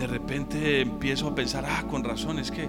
[0.00, 2.68] De repente empiezo a pensar, ah, con razón, es que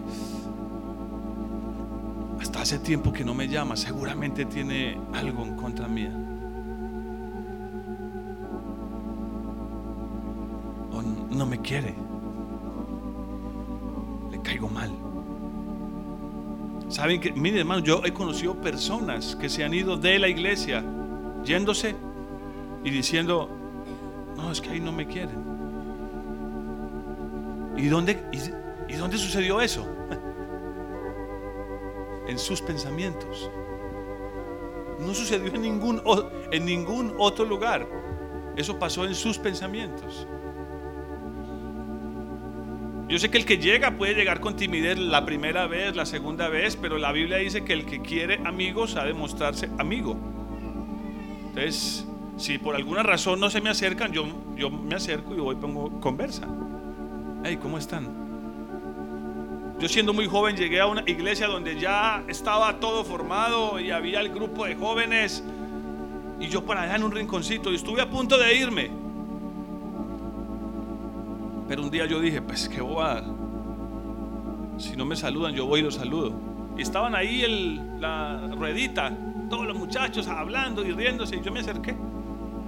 [2.39, 6.11] hasta hace tiempo que no me llama, seguramente tiene algo en contra mía.
[10.91, 11.95] O no me quiere
[14.41, 14.91] caigo mal.
[16.89, 20.83] Saben que, miren hermano, yo he conocido personas que se han ido de la iglesia
[21.45, 21.95] yéndose
[22.83, 23.49] y diciendo,
[24.35, 25.50] no, es que ahí no me quieren.
[27.81, 28.23] ¿Y dónde,
[28.87, 29.87] y, dónde sucedió eso?
[32.27, 33.49] en sus pensamientos.
[34.99, 37.87] No sucedió en ningún, otro lugar.
[38.55, 40.27] Eso pasó en sus pensamientos.
[43.07, 46.49] Yo sé que el que llega puede llegar con timidez la primera vez, la segunda
[46.49, 50.15] vez, pero la Biblia dice que el que quiere amigos ha de mostrarse amigo.
[51.47, 52.05] Entonces,
[52.37, 55.99] si por alguna razón no se me acercan, yo, yo me acerco y voy pongo
[55.99, 56.47] conversa.
[57.43, 58.07] Hey, ¿cómo están?
[59.79, 64.19] Yo siendo muy joven llegué a una iglesia donde ya estaba todo formado y había
[64.19, 65.43] el grupo de jóvenes
[66.39, 68.91] y yo para allá en un rinconcito y estuve a punto de irme.
[71.67, 73.23] Pero un día yo dije, pues qué bobada.
[74.77, 76.33] Si no me saludan, yo voy y los saludo.
[76.77, 79.17] Y estaban ahí la ruedita,
[79.49, 81.37] todos los muchachos hablando y riéndose.
[81.37, 81.95] Y yo me acerqué.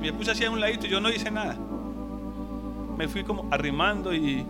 [0.01, 1.55] Me puse así a un ladito y yo no hice nada.
[2.97, 4.43] Me fui como arrimando y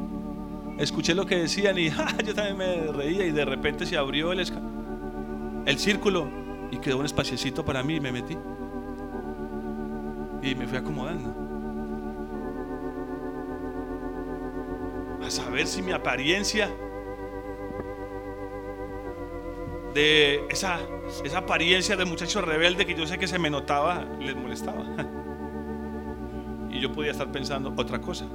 [0.78, 1.90] escuché lo que decían y
[2.26, 4.40] yo también me reía y de repente se abrió el,
[5.66, 6.30] el círculo
[6.72, 8.38] y quedó un espaciecito para mí y me metí.
[10.42, 11.44] Y me fui acomodando.
[15.26, 16.70] a saber si mi apariencia
[19.94, 20.80] de esa,
[21.24, 24.84] esa apariencia de muchacho rebelde que yo sé que se me notaba, les molestaba.
[26.70, 28.26] Y yo podía estar pensando otra cosa.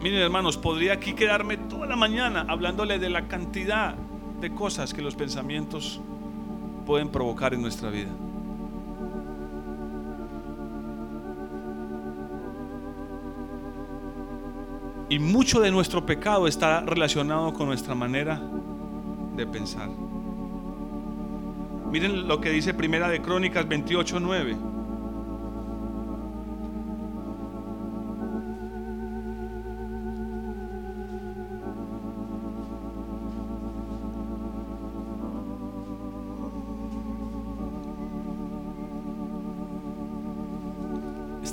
[0.00, 3.94] Miren hermanos, podría aquí quedarme toda la mañana hablándole de la cantidad
[4.40, 6.00] de cosas que los pensamientos
[6.86, 8.08] pueden provocar en nuestra vida.
[15.10, 18.40] Y mucho de nuestro pecado está relacionado con nuestra manera
[19.36, 19.90] de pensar.
[21.90, 24.69] Miren lo que dice Primera de Crónicas 28:9.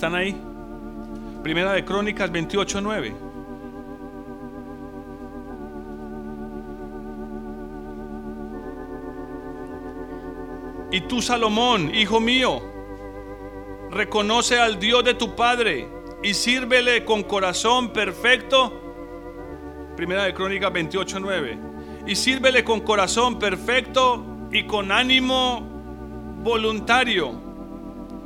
[0.07, 0.41] ¿Están ahí?
[1.43, 3.15] Primera de Crónicas 28, 9.
[10.93, 12.61] Y tú, Salomón, hijo mío,
[13.91, 15.89] reconoce al Dios de tu Padre
[16.23, 18.79] y sírvele con corazón perfecto.
[19.97, 21.59] Primera de Crónicas 28, 9.
[22.07, 25.67] Y sírvele con corazón perfecto y con ánimo
[26.45, 27.46] voluntario.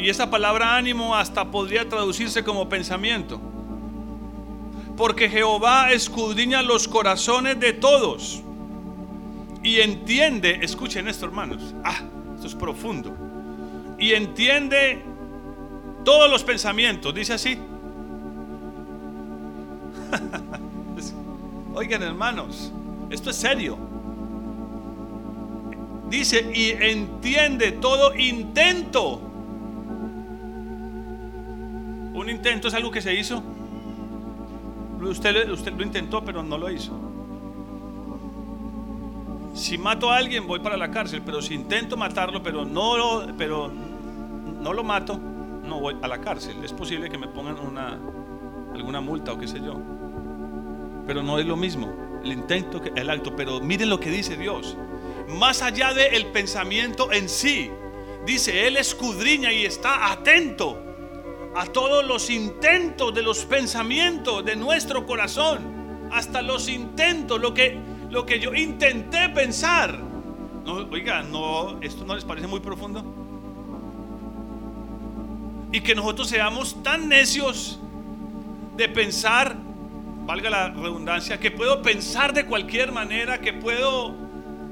[0.02, 3.39] Y esa palabra ánimo hasta podría traducirse como pensamiento.
[4.97, 8.41] Porque Jehová escudriña los corazones de todos
[9.62, 11.99] y entiende, escuchen esto hermanos, ah,
[12.34, 13.16] esto es profundo,
[13.99, 15.04] y entiende
[16.04, 17.60] todos los pensamientos, dice así.
[21.76, 22.72] Oigan hermanos,
[23.12, 23.78] esto es serio.
[26.10, 29.30] Dice, y entiende todo intento.
[32.22, 33.41] Un intento es algo que se hizo.
[35.01, 36.93] Usted, lo intentó, pero no lo hizo.
[39.55, 44.84] Si mato a alguien, voy para la cárcel, pero si intento matarlo, pero no lo,
[44.84, 46.63] mato, no voy a la cárcel.
[46.63, 47.97] Es posible que me pongan una,
[48.76, 49.82] alguna multa o qué sé yo.
[51.07, 51.91] Pero no es lo mismo
[52.24, 53.36] el intento que el acto.
[53.36, 54.78] Pero miren lo que dice Dios
[55.28, 57.72] más allá del el pensamiento en sí.
[58.28, 60.91] Dice, Él escudriña y está atento
[61.56, 66.10] a todos los intentos de los pensamientos de nuestro corazón.
[66.12, 67.78] Hasta los intentos, lo que,
[68.10, 69.97] lo que yo intenté pensar.
[70.66, 73.04] No, oiga, no, ¿esto no les parece muy profundo?
[75.72, 77.80] Y que nosotros seamos tan necios
[78.76, 79.56] de pensar,
[80.26, 84.14] valga la redundancia, que puedo pensar de cualquier manera, que puedo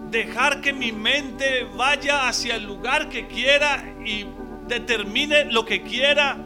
[0.10, 4.26] dejar que mi mente vaya hacia el lugar que quiera y
[4.68, 6.38] determine lo que quiera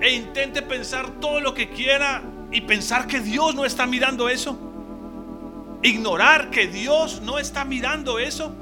[0.00, 4.58] e intente pensar todo lo que quiera y pensar que Dios no está mirando eso.
[5.82, 8.52] Ignorar que Dios no está mirando eso.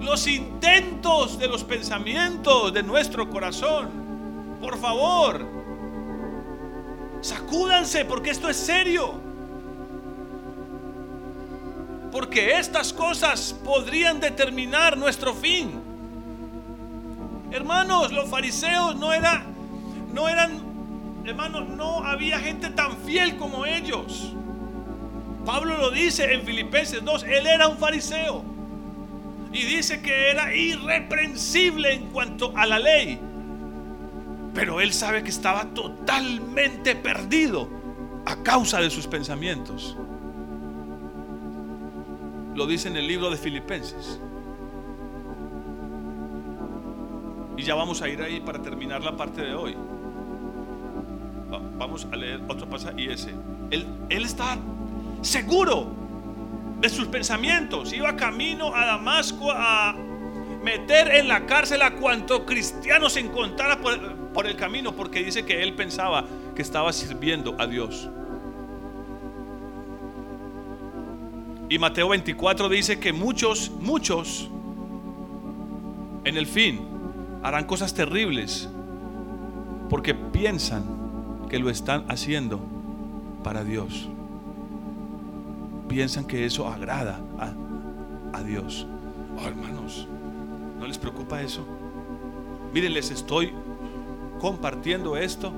[0.00, 3.88] Los intentos de los pensamientos de nuestro corazón.
[4.60, 5.46] Por favor,
[7.20, 9.14] sacúdanse porque esto es serio.
[12.12, 15.89] Porque estas cosas podrían determinar nuestro fin.
[17.50, 19.44] Hermanos, los fariseos no eran,
[20.14, 20.60] no eran,
[21.24, 24.34] hermanos, no había gente tan fiel como ellos.
[25.44, 28.44] Pablo lo dice en Filipenses 2, él era un fariseo.
[29.52, 33.18] Y dice que era irreprensible en cuanto a la ley.
[34.54, 37.68] Pero él sabe que estaba totalmente perdido
[38.26, 39.96] a causa de sus pensamientos.
[42.54, 44.20] Lo dice en el libro de Filipenses.
[47.60, 49.76] Y ya vamos a ir ahí para terminar la parte de hoy.
[51.76, 53.34] Vamos a leer otro pasaje y ese.
[53.70, 54.56] Él, él está
[55.20, 55.88] seguro
[56.80, 57.92] de sus pensamientos.
[57.92, 59.94] Iba camino a Damasco a
[60.64, 65.44] meter en la cárcel a cuanto cristiano se encontrara por, por el camino, porque dice
[65.44, 66.24] que él pensaba
[66.56, 68.08] que estaba sirviendo a Dios.
[71.68, 74.48] Y Mateo 24 dice que muchos, muchos,
[76.24, 76.89] en el fin,
[77.42, 78.68] harán cosas terribles
[79.88, 80.84] porque piensan
[81.48, 82.60] que lo están haciendo
[83.42, 84.08] para Dios.
[85.88, 88.86] Piensan que eso agrada a, Dios.
[89.36, 90.08] Oh, hermanos,
[90.78, 91.66] ¿no les preocupa eso?
[92.72, 93.52] Miren, les estoy
[94.40, 95.52] compartiendo esto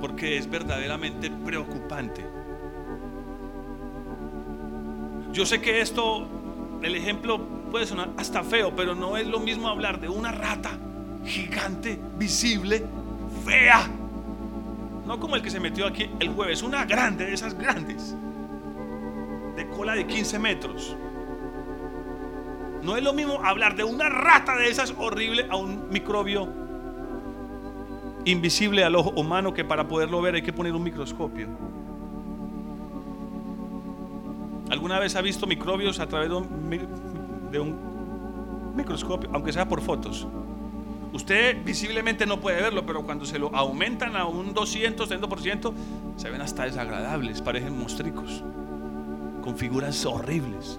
[0.00, 2.26] porque es verdaderamente preocupante.
[5.32, 6.26] Yo sé que esto,
[6.82, 7.38] el ejemplo
[7.70, 10.78] puede sonar hasta feo, pero no es lo mismo hablar de una rata
[11.28, 12.84] gigante, visible,
[13.44, 13.88] fea.
[15.06, 18.14] No como el que se metió aquí el jueves, una grande de esas grandes,
[19.56, 20.96] de cola de 15 metros.
[22.82, 26.48] No es lo mismo hablar de una rata de esas horrible a un microbio
[28.24, 31.48] invisible al ojo humano que para poderlo ver hay que poner un microscopio.
[34.70, 40.28] ¿Alguna vez ha visto microbios a través de un, microscopio, aunque sea por fotos?
[41.12, 45.72] Usted visiblemente no puede verlo, pero cuando se lo aumentan a un 200, 300%,
[46.16, 48.44] se ven hasta desagradables, parecen monstruos,
[49.42, 50.78] con figuras horribles.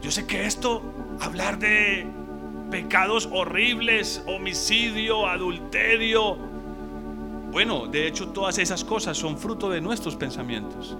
[0.00, 0.82] Yo sé que esto,
[1.20, 2.06] hablar de
[2.70, 6.36] pecados horribles, homicidio, adulterio,
[7.56, 10.96] bueno, de hecho todas esas cosas son fruto de nuestros pensamientos.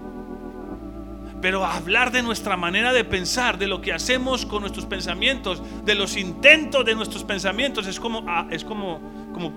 [1.47, 5.95] Pero hablar de nuestra manera de pensar, de lo que hacemos con nuestros pensamientos, de
[5.95, 9.01] los intentos de nuestros pensamientos, es como, ah, es como,
[9.33, 9.53] como,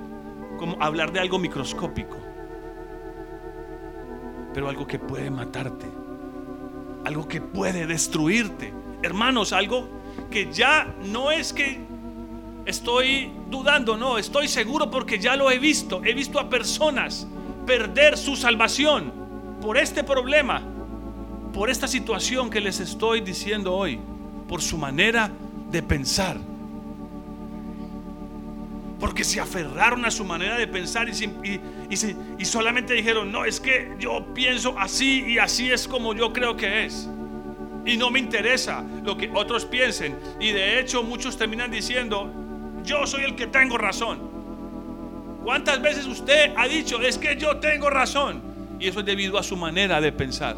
[0.59, 2.15] como hablar de algo microscópico.
[4.53, 5.87] Pero algo que puede matarte,
[7.05, 8.71] algo que puede destruirte.
[9.01, 9.89] Hermanos, algo
[10.29, 11.79] que ya no es que
[12.67, 16.03] estoy dudando, no, estoy seguro porque ya lo he visto.
[16.05, 17.25] He visto a personas
[17.65, 19.11] perder su salvación
[19.59, 20.61] por este problema
[21.53, 23.99] por esta situación que les estoy diciendo hoy,
[24.47, 25.31] por su manera
[25.71, 26.37] de pensar.
[28.99, 34.25] Porque se aferraron a su manera de pensar y, solamente dijeron, no, es que yo
[34.33, 37.07] pienso así y así es como yo creo que es.
[37.85, 40.17] Y no me interesa lo que otros piensen.
[40.39, 42.29] Y de hecho muchos terminan diciendo,
[42.83, 44.29] yo soy el que tengo razón.
[45.43, 48.41] ¿Cuántas veces usted ha dicho, es que yo tengo razón?
[48.79, 50.55] Y eso es debido a su manera de pensar.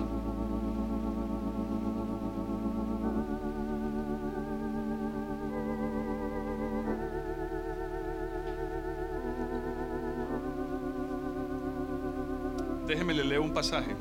[12.88, 13.95] Déjeme le un pasaje.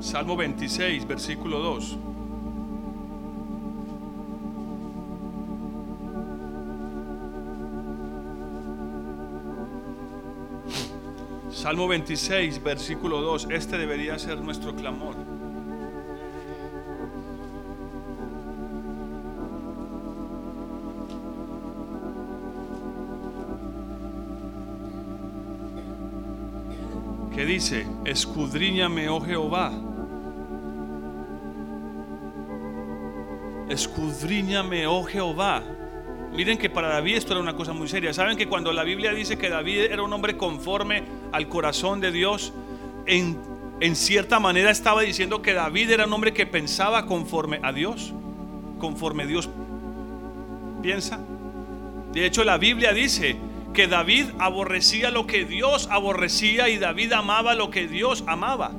[0.00, 1.98] Salmo 26, versículo 2.
[11.50, 13.48] Salmo 26, versículo 2.
[13.50, 15.37] Este debería ser nuestro clamor.
[27.48, 29.72] Dice, escudriñame, oh Jehová.
[33.68, 35.62] Escudriñame, oh Jehová.
[36.32, 38.12] Miren que para David esto era una cosa muy seria.
[38.12, 42.12] Saben que cuando la Biblia dice que David era un hombre conforme al corazón de
[42.12, 42.52] Dios,
[43.06, 43.38] en,
[43.80, 48.12] en cierta manera estaba diciendo que David era un hombre que pensaba conforme a Dios,
[48.78, 49.48] conforme Dios
[50.82, 51.18] piensa.
[52.12, 53.47] De hecho, la Biblia dice
[53.78, 58.72] que David aborrecía lo que Dios aborrecía y David amaba lo que Dios amaba.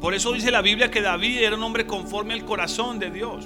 [0.00, 3.44] Por eso dice la Biblia que David era un hombre conforme al corazón de Dios.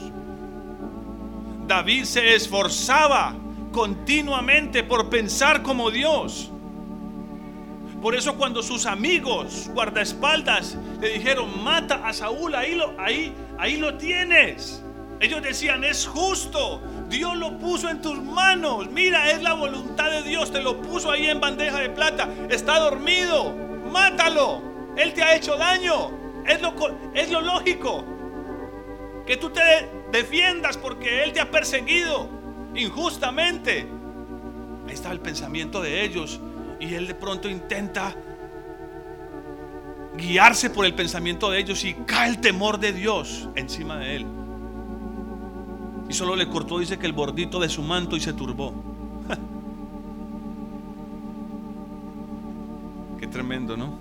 [1.66, 3.34] David se esforzaba
[3.70, 6.50] continuamente por pensar como Dios.
[8.00, 13.76] Por eso cuando sus amigos guardaespaldas le dijeron, mata a Saúl, ahí lo, ahí, ahí
[13.76, 14.82] lo tienes.
[15.20, 16.80] Ellos decían, es justo,
[17.12, 18.90] Dios lo puso en tus manos.
[18.90, 20.50] Mira, es la voluntad de Dios.
[20.50, 22.26] Te lo puso ahí en bandeja de plata.
[22.48, 23.54] Está dormido.
[23.92, 24.62] Mátalo.
[24.96, 26.10] Él te ha hecho daño.
[26.46, 28.02] Es lo, lógico.
[29.26, 29.60] Que tú te
[30.10, 32.30] defiendas porque Él te ha perseguido
[32.74, 33.86] injustamente.
[34.86, 36.40] Ahí está el pensamiento de ellos.
[36.80, 38.16] Y Él de pronto intenta
[40.16, 44.41] guiarse por el pensamiento de ellos y cae el temor de Dios encima de Él.
[46.12, 48.74] Y solo le cortó, dice que el bordito de su manto y se turbó.
[53.18, 53.94] Qué tremendo, ¿no?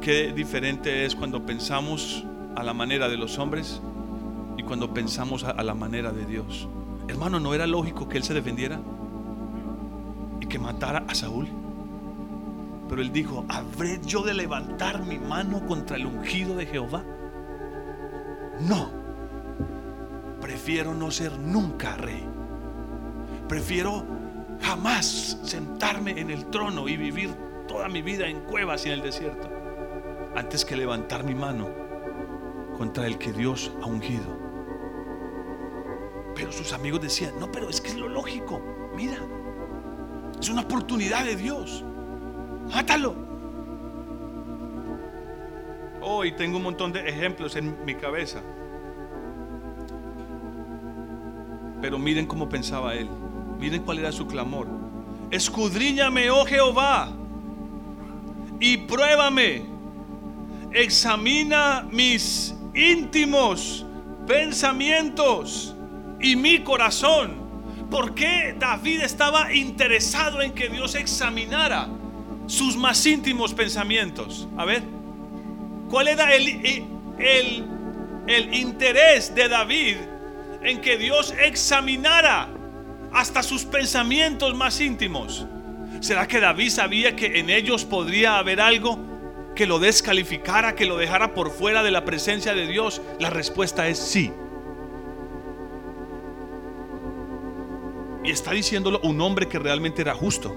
[0.00, 2.24] Qué diferente es cuando pensamos
[2.56, 3.80] a la manera de los hombres
[4.58, 6.66] y cuando pensamos a, la manera de Dios.
[7.06, 8.80] Hermano, ¿no era lógico que él se defendiera
[10.40, 11.46] y que matara a Saúl?
[12.88, 17.04] Pero él dijo, ¿habré yo de levantar mi mano contra el ungido de Jehová?
[18.68, 18.99] No
[20.70, 22.24] prefiero no ser nunca rey.
[23.48, 24.06] Prefiero
[24.62, 27.34] jamás sentarme en el trono y vivir
[27.66, 29.48] toda mi vida en cuevas y en el desierto,
[30.36, 31.68] antes que levantar mi mano
[32.78, 34.38] contra el que Dios ha ungido.
[36.36, 38.62] Pero sus amigos decían, no, pero es que es lo lógico,
[38.94, 39.18] mira,
[40.40, 41.84] es una oportunidad de Dios,
[42.72, 43.16] mátalo.
[46.00, 48.40] Hoy tengo un montón de ejemplos en mi cabeza.
[51.80, 53.08] Pero miren cómo pensaba él.
[53.58, 54.66] Miren cuál era su clamor.
[55.30, 57.12] Escudriñame, oh Jehová,
[58.58, 59.64] y pruébame.
[60.72, 63.84] Examina mis íntimos
[64.26, 65.74] pensamientos
[66.20, 67.34] y mi corazón.
[67.90, 71.88] ¿Por qué David estaba interesado en que Dios examinara
[72.46, 74.46] sus más íntimos pensamientos?
[74.56, 74.82] A ver,
[75.88, 76.48] ¿cuál era el,
[77.18, 77.64] el,
[78.28, 79.96] el interés de David
[80.62, 82.48] en que Dios examinara
[83.12, 85.46] hasta sus pensamientos más íntimos.
[86.00, 88.98] ¿Será que David sabía que en ellos podría haber algo
[89.54, 93.02] que lo descalificara, que lo dejara por fuera de la presencia de Dios?
[93.18, 94.32] La respuesta es sí.
[98.22, 100.56] Y está diciéndolo un hombre que realmente era justo.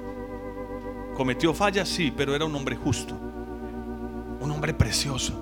[1.16, 3.16] Cometió fallas, sí, pero era un hombre justo.
[4.40, 5.34] Un hombre precioso,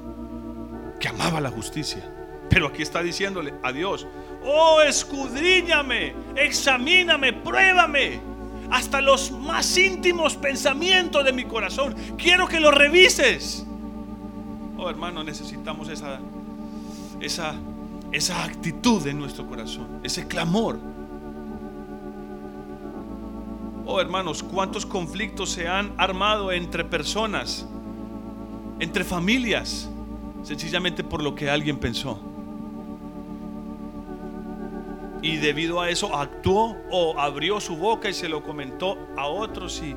[1.00, 2.12] que amaba la justicia.
[2.50, 4.08] Pero aquí está diciéndole a Dios,
[4.44, 8.20] oh escudriñame, examíname, pruébame
[8.72, 11.96] hasta los más íntimos pensamientos de mi corazón.
[12.18, 13.66] Quiero que lo revises.
[14.78, 16.20] Oh hermano, necesitamos esa,
[17.20, 17.54] esa,
[18.12, 20.80] esa actitud en nuestro corazón, ese clamor.
[23.86, 27.68] Oh hermanos, cuántos conflictos se han armado entre personas,
[28.80, 29.90] entre familias,
[30.44, 32.31] sencillamente por lo que alguien pensó
[35.22, 39.82] y debido a eso actuó o abrió su boca y se lo comentó a otros
[39.84, 39.96] y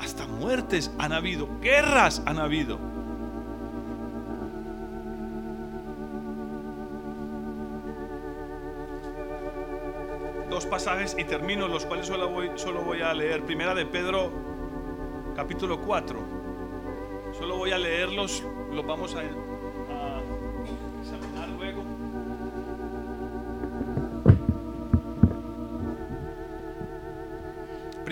[0.00, 2.78] hasta muertes han habido, guerras han habido.
[10.50, 13.42] Dos pasajes y termino, los cuales solo voy, solo voy a leer.
[13.46, 14.30] Primera de Pedro,
[15.34, 16.18] capítulo 4.
[17.38, 19.22] Solo voy a leerlos, los vamos a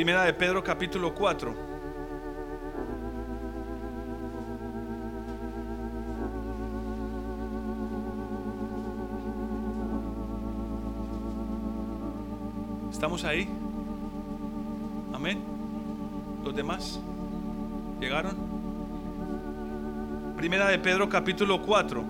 [0.00, 1.54] Primera de Pedro capítulo 4.
[12.90, 13.46] ¿Estamos ahí?
[15.12, 15.42] Amén.
[16.44, 16.98] ¿Los demás?
[18.00, 18.38] ¿Llegaron?
[20.34, 22.02] Primera de Pedro capítulo 4,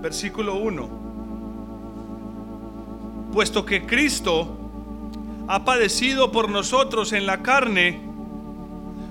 [0.00, 0.88] versículo 1.
[3.34, 4.65] Puesto que Cristo
[5.48, 8.00] ha padecido por nosotros en la carne,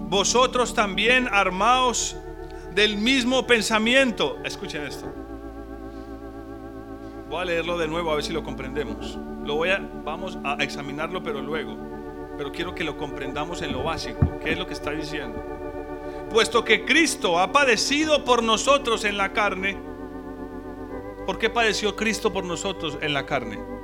[0.10, 2.16] vosotros también armaos
[2.74, 4.38] del mismo pensamiento.
[4.44, 5.12] Escuchen esto.
[7.30, 9.18] Voy a leerlo de nuevo a ver si lo comprendemos.
[9.44, 11.76] Lo voy a, vamos a examinarlo, pero luego.
[12.38, 14.40] Pero quiero que lo comprendamos en lo básico.
[14.44, 15.42] ¿Qué es lo que está diciendo?
[16.30, 19.78] Puesto que Cristo ha padecido por nosotros en la carne,
[21.26, 23.75] ¿por qué padeció Cristo por nosotros en la carne?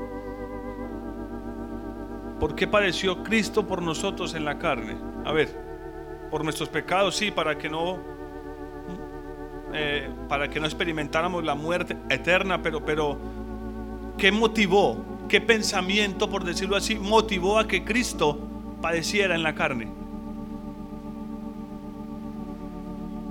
[2.41, 4.97] ¿Por qué padeció Cristo por nosotros en la carne?
[5.25, 5.55] A ver,
[6.31, 7.99] por nuestros pecados, sí, para que no,
[9.75, 13.15] eh, para que no experimentáramos la muerte eterna, pero, pero,
[14.17, 14.97] ¿qué motivó?
[15.29, 18.39] ¿Qué pensamiento, por decirlo así, motivó a que Cristo
[18.81, 19.91] padeciera en la carne?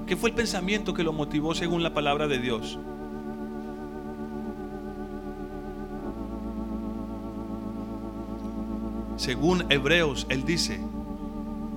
[0.06, 2.78] ¿Qué fue el pensamiento que lo motivó según la palabra de Dios?
[9.20, 10.80] Según Hebreos, Él dice,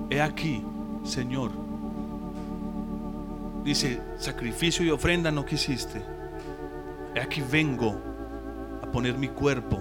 [0.08, 0.64] he aquí,
[1.04, 1.50] Señor.
[3.62, 6.00] Dice, sacrificio y ofrenda no quisiste.
[7.14, 8.00] He aquí vengo
[8.82, 9.78] a poner mi cuerpo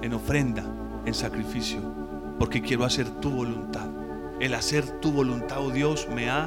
[0.00, 0.64] en ofrenda,
[1.04, 1.80] en sacrificio,
[2.38, 3.88] porque quiero hacer tu voluntad.
[4.38, 6.44] El hacer tu voluntad, oh Dios, me ha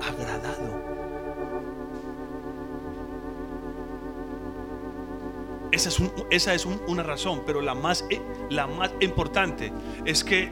[0.00, 0.91] agradado.
[5.72, 8.20] Esa es, una razón, pero la más, eh,
[8.50, 9.72] la más importante
[10.04, 10.50] es que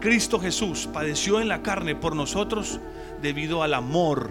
[0.00, 2.78] Cristo Jesús padeció en la carne por nosotros
[3.20, 4.30] debido al amor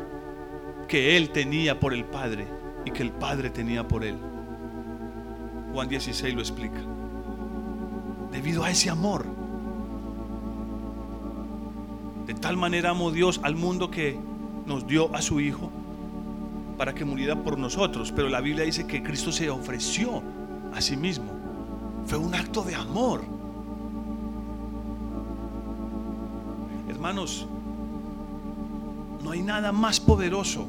[0.87, 2.47] que Él tenía por el Padre
[2.85, 4.15] y que el Padre tenía por Él.
[5.73, 6.79] Juan 16 lo explica.
[8.31, 9.25] Debido a ese amor.
[12.25, 14.17] De tal manera amó Dios al mundo que
[14.65, 15.69] nos dio a su Hijo
[16.77, 20.21] para que muriera por nosotros, pero la Biblia dice que Cristo se ofreció
[20.73, 21.31] a sí mismo.
[22.05, 23.23] Fue un acto de amor.
[26.89, 27.47] Hermanos,
[29.23, 30.65] no hay nada más poderoso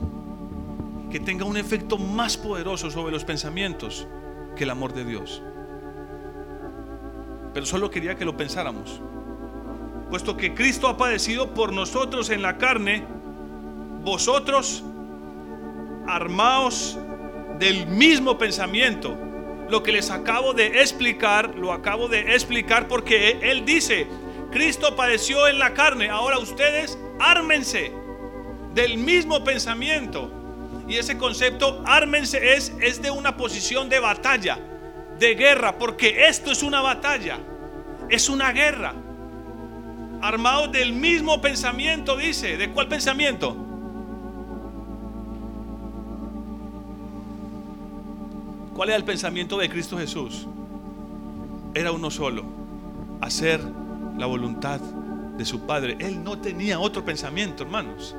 [1.11, 4.07] que tenga un efecto más poderoso sobre los pensamientos
[4.57, 5.43] que el amor de Dios.
[7.53, 9.01] Pero solo quería que lo pensáramos.
[10.11, 13.05] Puesto que Cristo ha padecido por nosotros en la carne,
[14.05, 14.85] vosotros
[16.07, 16.99] armaos
[17.59, 19.17] del mismo pensamiento.
[19.69, 24.07] Lo que les acabo de explicar, lo acabo de explicar porque Él dice,
[24.51, 27.93] Cristo padeció en la carne, ahora ustedes ármense
[28.75, 30.31] del mismo pensamiento.
[30.87, 34.59] Y ese concepto, ármense, es, es de una posición de batalla,
[35.19, 37.39] de guerra, porque esto es una batalla,
[38.09, 38.95] es una guerra.
[40.23, 43.66] Armados del mismo pensamiento, dice, ¿de cuál pensamiento?
[48.77, 50.47] ¿Cuál era el pensamiento de Cristo Jesús?
[51.72, 52.45] Era uno solo,
[53.22, 53.59] hacer
[54.18, 55.97] la voluntad de su Padre.
[55.99, 58.14] Él no tenía otro pensamiento, hermanos.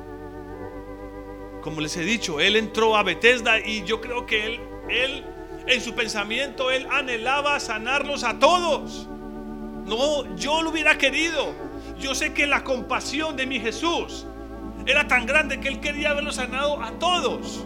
[1.62, 5.24] Como les he dicho, él entró a Bethesda y yo creo que él, él,
[5.68, 9.06] en su pensamiento, él anhelaba sanarlos a todos.
[9.86, 11.54] No, yo lo hubiera querido.
[12.00, 14.26] Yo sé que la compasión de mi Jesús
[14.86, 17.64] era tan grande que Él quería haberlo sanado a todos.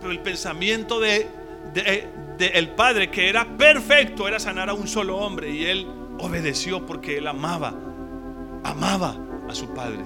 [0.00, 1.39] Pero el pensamiento de,
[1.74, 5.50] el Padre, que era perfecto, era sanar a un solo hombre.
[5.50, 5.86] Y Él
[6.18, 7.74] obedeció porque Él amaba,
[8.64, 9.16] amaba
[9.48, 10.04] a su Padre.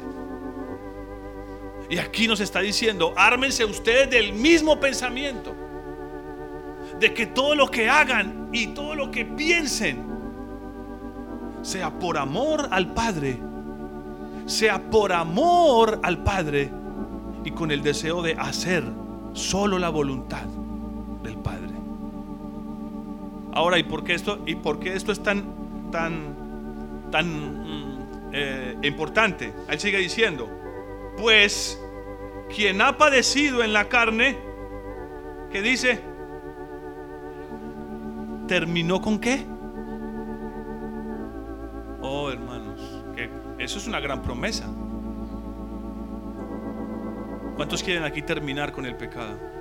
[1.88, 5.54] Y aquí nos está diciendo, ármense ustedes del mismo pensamiento.
[6.98, 10.04] De que todo lo que hagan y todo lo que piensen
[11.62, 13.38] sea por amor al Padre,
[14.46, 16.70] sea por amor al Padre
[17.44, 18.84] y con el deseo de hacer
[19.32, 20.46] solo la voluntad.
[23.54, 27.26] Ahora, ¿y por qué esto, y por qué esto es tan, tan, tan
[27.62, 29.54] mm, eh, importante?
[29.68, 30.50] Él sigue diciendo,
[31.16, 31.80] pues
[32.52, 34.36] quien ha padecido en la carne,
[35.52, 36.00] ¿qué dice?
[38.48, 39.46] ¿Terminó con qué?
[42.02, 43.04] Oh, hermanos,
[43.58, 44.66] eso es una gran promesa.
[47.54, 49.53] ¿Cuántos quieren aquí terminar con el pecado?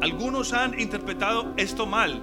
[0.00, 2.20] Algunos han interpretado esto mal.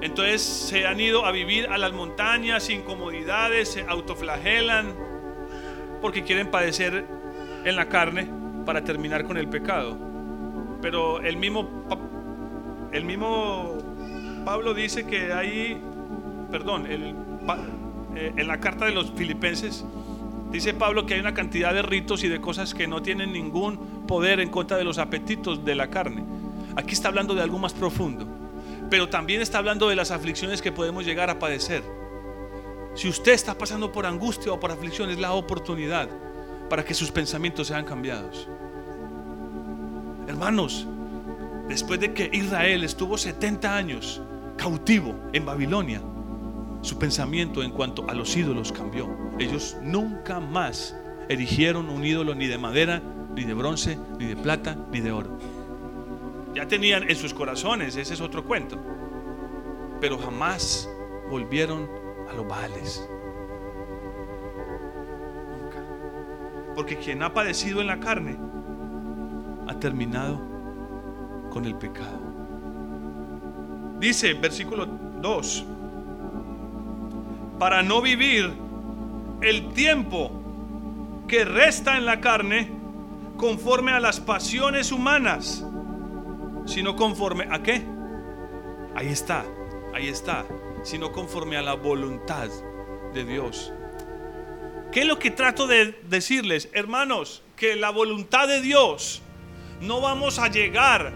[0.00, 4.94] Entonces se han ido a vivir a las montañas sin comodidades, se autoflagelan
[6.00, 7.06] porque quieren padecer
[7.64, 8.28] en la carne
[8.64, 9.98] para terminar con el pecado.
[10.80, 11.68] Pero el mismo,
[12.92, 13.76] el mismo
[14.46, 15.78] Pablo dice que hay,
[16.50, 17.14] perdón, eh,
[18.14, 19.84] en la carta de los filipenses
[20.50, 24.06] dice Pablo que hay una cantidad de ritos y de cosas que no tienen ningún
[24.06, 26.24] poder en contra de los apetitos de la carne.
[26.76, 28.40] Aquí está hablando de algo más profundo
[28.90, 31.82] pero también está hablando de las aflicciones que podemos llegar a padecer.
[32.94, 36.08] Si usted está pasando por angustia o por aflicción, es la oportunidad
[36.68, 38.48] para que sus pensamientos sean cambiados.
[40.26, 40.86] Hermanos,
[41.68, 44.20] después de que Israel estuvo 70 años
[44.56, 46.02] cautivo en Babilonia,
[46.82, 49.29] su pensamiento en cuanto a los ídolos cambió.
[49.40, 50.94] Ellos nunca más
[51.30, 53.00] erigieron un ídolo ni de madera,
[53.34, 55.38] ni de bronce, ni de plata, ni de oro.
[56.54, 58.76] Ya tenían en sus corazones, ese es otro cuento.
[59.98, 60.90] Pero jamás
[61.30, 61.88] volvieron
[62.28, 63.08] a los Baales.
[65.48, 65.78] Nunca.
[66.74, 68.36] Porque quien ha padecido en la carne
[69.68, 70.38] ha terminado
[71.48, 72.20] con el pecado.
[73.98, 75.64] Dice, versículo 2,
[77.58, 78.59] para no vivir
[79.42, 80.30] el tiempo
[81.28, 82.70] que resta en la carne
[83.36, 85.64] conforme a las pasiones humanas
[86.66, 87.82] sino conforme a qué?
[88.94, 89.44] Ahí está,
[89.94, 90.46] ahí está,
[90.82, 92.48] sino conforme a la voluntad
[93.12, 93.72] de Dios.
[94.92, 97.42] ¿Qué es lo que trato de decirles, hermanos?
[97.56, 99.22] Que la voluntad de Dios
[99.80, 101.12] no vamos a llegar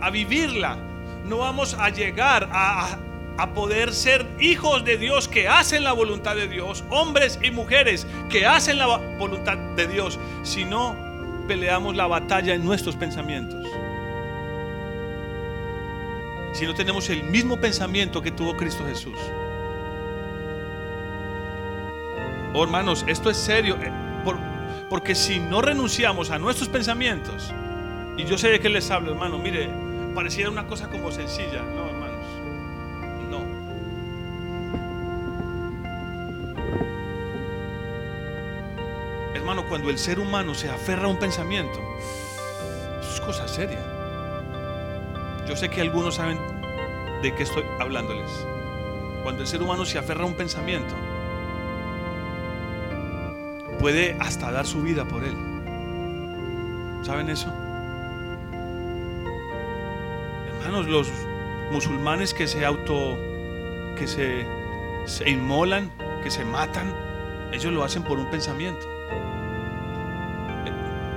[0.00, 0.76] a vivirla,
[1.24, 2.98] no vamos a llegar a,
[3.38, 8.06] a, poder ser hijos de Dios que hacen la voluntad de Dios, hombres y mujeres
[8.28, 8.86] que hacen la
[9.18, 10.96] voluntad de Dios, si no
[11.46, 13.66] peleamos la batalla en nuestros pensamientos
[16.56, 19.18] si no tenemos el mismo pensamiento que tuvo Cristo Jesús.
[22.54, 23.92] Oh, hermanos, esto es serio, eh,
[24.88, 27.52] porque si no renunciamos a nuestros pensamientos,
[28.16, 29.68] y yo sé de qué les hablo, hermano, mire,
[30.14, 31.85] pareciera una cosa como sencilla, no.
[39.68, 41.80] Cuando el ser humano se aferra a un pensamiento,
[43.00, 43.80] eso es cosa seria.
[45.48, 46.38] Yo sé que algunos saben
[47.22, 48.30] de qué estoy hablándoles.
[49.22, 50.94] Cuando el ser humano se aferra a un pensamiento,
[53.80, 55.34] puede hasta dar su vida por él.
[57.02, 57.48] ¿Saben eso?
[60.48, 61.10] Hermanos, los
[61.72, 63.16] musulmanes que se auto,
[63.96, 65.90] que se inmolan,
[66.22, 66.94] que se matan,
[67.52, 68.95] ellos lo hacen por un pensamiento.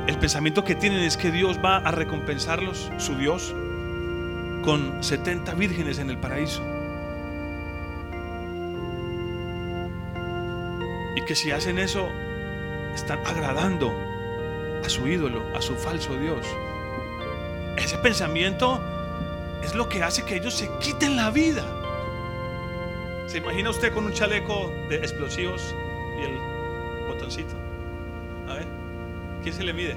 [0.10, 3.54] El pensamiento que tienen es que Dios va a recompensarlos, su Dios,
[4.64, 6.64] con 70 vírgenes en el paraíso.
[11.16, 12.10] Y que si hacen eso,
[12.96, 13.94] están agradando
[14.84, 16.44] a su ídolo, a su falso Dios.
[17.78, 18.82] Ese pensamiento
[19.62, 21.64] es lo que hace que ellos se quiten la vida.
[23.28, 25.76] ¿Se imagina usted con un chaleco de explosivos
[26.20, 26.49] y el
[29.50, 29.96] ¿quién se le mide?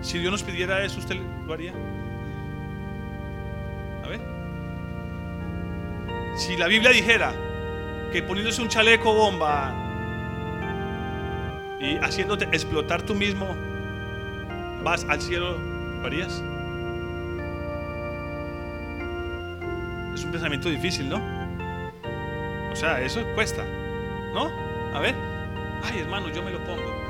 [0.00, 1.72] Si Dios nos pidiera eso, ¿usted lo haría?
[6.36, 7.32] Si la Biblia dijera
[8.12, 9.72] que poniéndose un chaleco bomba
[11.80, 13.46] y haciéndote explotar tú mismo,
[14.82, 15.56] vas al cielo,
[16.00, 16.42] ¿lo harías?
[20.32, 21.22] pensamiento difícil, ¿no?
[22.72, 23.64] O sea, eso cuesta,
[24.34, 24.50] ¿no?
[24.92, 25.14] A ver,
[25.84, 27.03] ay hermanos, yo me lo pongo.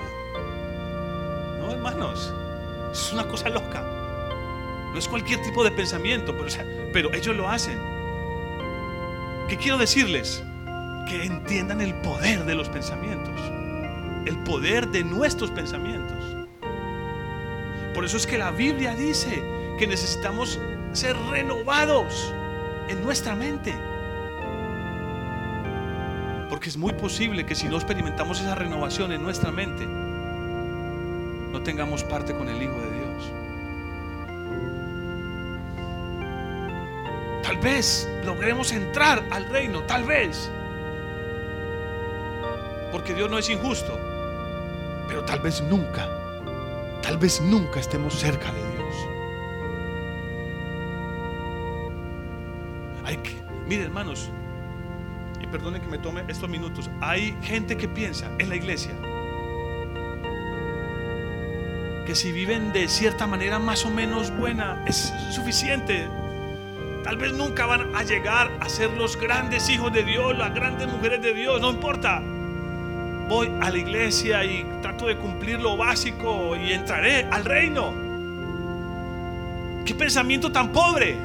[1.64, 2.30] No, hermanos,
[2.92, 3.82] es una cosa loca.
[4.92, 6.48] No es cualquier tipo de pensamiento, pero,
[6.92, 7.78] pero ellos lo hacen.
[9.48, 10.44] ¿Qué quiero decirles?
[11.08, 13.40] Que entiendan el poder de los pensamientos,
[14.26, 16.36] el poder de nuestros pensamientos.
[17.94, 19.42] Por eso es que la Biblia dice
[19.78, 20.60] que necesitamos
[20.92, 22.32] ser renovados
[22.88, 23.74] en nuestra mente.
[26.50, 30.03] Porque es muy posible que si no experimentamos esa renovación en nuestra mente,
[31.64, 33.32] tengamos parte con el Hijo de Dios.
[37.42, 40.50] Tal vez logremos entrar al reino, tal vez.
[42.92, 43.98] Porque Dios no es injusto.
[45.08, 46.08] Pero tal vez nunca,
[47.02, 48.94] tal vez nunca estemos cerca de Dios.
[53.04, 54.30] Hay que, mire hermanos,
[55.40, 58.92] y perdone que me tome estos minutos, hay gente que piensa en la iglesia
[62.04, 66.06] que si viven de cierta manera más o menos buena es suficiente.
[67.02, 70.88] Tal vez nunca van a llegar a ser los grandes hijos de Dios, las grandes
[70.88, 72.22] mujeres de Dios, no importa.
[73.28, 77.94] Voy a la iglesia y trato de cumplir lo básico y entraré al reino.
[79.84, 81.16] ¿Qué pensamiento tan pobre?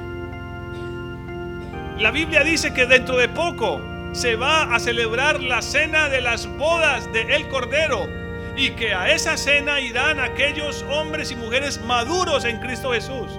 [1.98, 3.82] La Biblia dice que dentro de poco
[4.14, 8.19] se va a celebrar la cena de las bodas de el Cordero
[8.60, 13.32] y que a esa cena irán aquellos hombres y mujeres maduros en Cristo Jesús.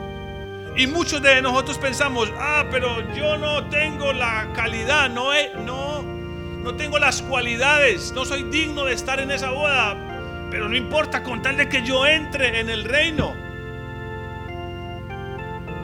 [0.77, 6.75] Y muchos de nosotros pensamos, ah, pero yo no tengo la calidad, no, no, no
[6.75, 11.43] tengo las cualidades, no soy digno de estar en esa boda, pero no importa con
[11.43, 13.37] tal de que yo entre en el reino.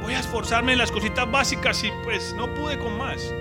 [0.00, 3.34] Voy a esforzarme en las cositas básicas y pues no pude con más.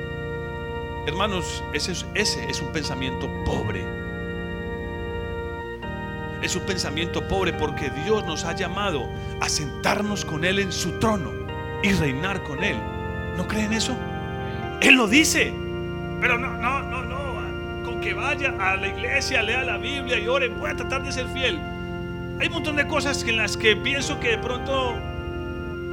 [1.08, 4.05] Hermanos, ese es, ese es un pensamiento pobre.
[6.42, 9.10] Es un pensamiento pobre porque Dios nos ha llamado
[9.42, 11.32] a sentarnos con Él en su trono
[11.82, 12.78] y reinar con Él.
[13.38, 13.96] ¿No creen eso?
[14.82, 15.54] Él lo dice.
[16.22, 17.84] Pero no, no, no, no.
[17.84, 21.12] Con que vaya a la iglesia, lea la Biblia y ore, voy a tratar de
[21.12, 21.60] ser fiel.
[22.40, 24.96] Hay un montón de cosas en las que pienso que de pronto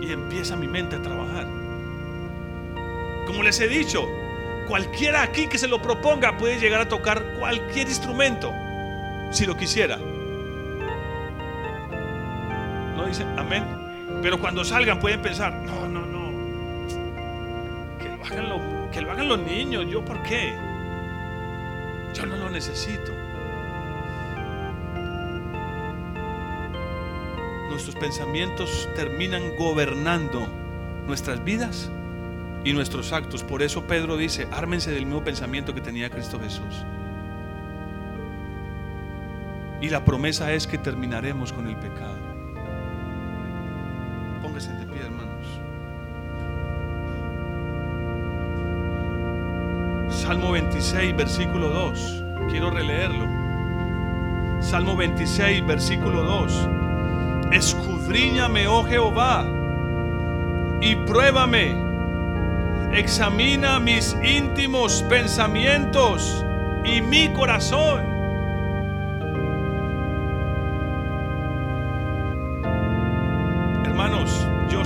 [0.01, 1.47] y empieza mi mente a trabajar.
[3.27, 4.09] Como les he dicho,
[4.67, 8.53] cualquiera aquí que se lo proponga puede llegar a tocar cualquier instrumento,
[9.31, 9.99] si lo quisiera.
[13.13, 13.63] ¿No dicen amén?
[14.23, 16.33] Pero cuando salgan pueden pensar, no, no, no.
[17.99, 20.55] Que lo hagan, que lo hagan los niños, ¿yo por qué?
[22.15, 23.13] Yo no lo necesito.
[27.69, 30.47] nuestros pensamientos terminan gobernando
[31.07, 31.91] nuestras vidas
[32.65, 33.43] y nuestros actos.
[33.43, 36.85] Por eso Pedro dice, ármense del mismo pensamiento que tenía Cristo Jesús.
[39.81, 42.22] Y la promesa es que terminaremos con el pecado.
[44.53, 45.47] Póngase hermanos.
[50.11, 52.25] Salmo 26, versículo 2.
[52.51, 53.27] Quiero releerlo.
[54.61, 56.69] Salmo 26, versículo 2
[57.53, 59.45] escudriñame, oh Jehová,
[60.81, 61.77] y pruébame,
[62.93, 66.45] examina mis íntimos pensamientos
[66.85, 68.12] y mi corazón.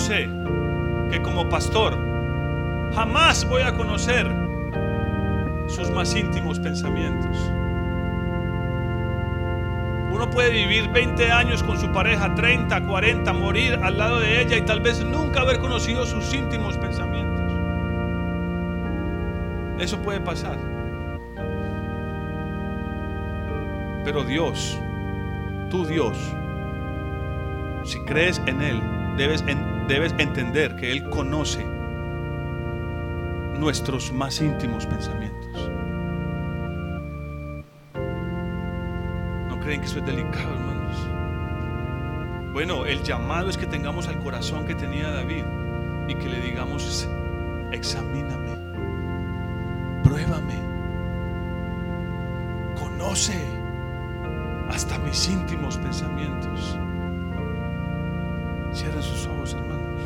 [0.06, 0.28] Sé
[1.10, 1.98] que como pastor
[2.94, 4.24] jamás voy a conocer
[5.66, 7.36] sus más íntimos pensamientos.
[10.12, 14.56] Uno puede vivir 20 años con su pareja, 30, 40, morir al lado de ella
[14.56, 17.52] y tal vez nunca haber conocido sus íntimos pensamientos.
[19.80, 20.56] Eso puede pasar.
[24.04, 24.78] Pero Dios,
[25.68, 26.16] tu Dios,
[27.82, 28.80] si crees en Él,
[29.16, 29.42] debes,
[29.88, 31.64] debes entender que Él conoce
[33.58, 35.70] nuestros más íntimos pensamientos.
[39.66, 40.96] creen que eso es delicado, hermanos?
[42.52, 45.44] Bueno, el llamado es que tengamos al corazón que tenía David
[46.06, 47.08] y que le digamos,
[47.72, 48.56] examíname,
[50.04, 50.54] pruébame,
[52.78, 53.34] conoce
[54.70, 56.78] hasta mis íntimos pensamientos.
[58.76, 60.02] Cierren sus ojos, hermanos.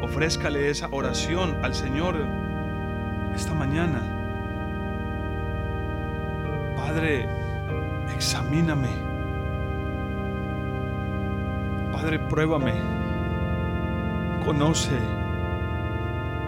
[0.00, 2.14] Ofrézcale esa oración al Señor
[3.34, 4.00] esta mañana.
[6.76, 7.26] Padre,
[8.14, 8.90] examíname.
[11.92, 12.74] Padre, pruébame.
[14.44, 14.96] conoce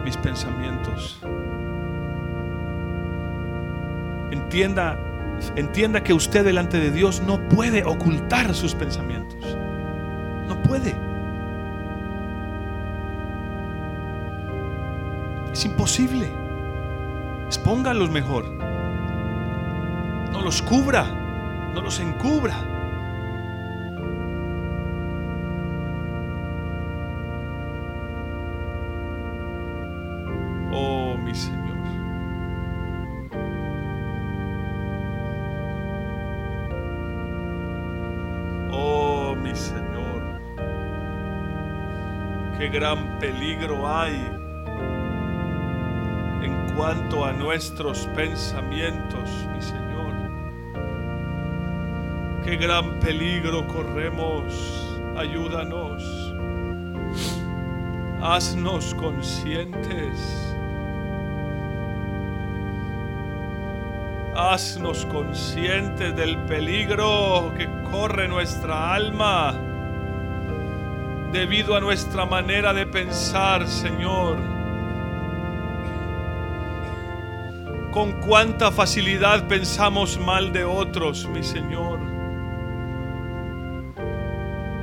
[0.05, 1.21] mis pensamientos.
[4.31, 4.97] Entienda,
[5.57, 9.57] entienda que usted delante de Dios no puede ocultar sus pensamientos.
[10.49, 10.95] No puede.
[15.53, 16.29] Es imposible.
[17.47, 18.45] Expóngalos mejor.
[20.33, 21.05] No los cubra,
[21.73, 22.74] no los encubra.
[42.75, 44.17] Gran peligro hay
[46.43, 50.13] en cuanto a nuestros pensamientos, mi Señor.
[52.43, 54.91] Qué gran peligro corremos.
[55.17, 56.03] Ayúdanos.
[58.21, 60.53] Haznos conscientes.
[64.35, 69.64] Haznos conscientes del peligro que corre nuestra alma
[71.35, 74.39] debido a nuestra manera de pensar, Señor.
[77.91, 81.99] Con cuánta facilidad pensamos mal de otros, mi Señor.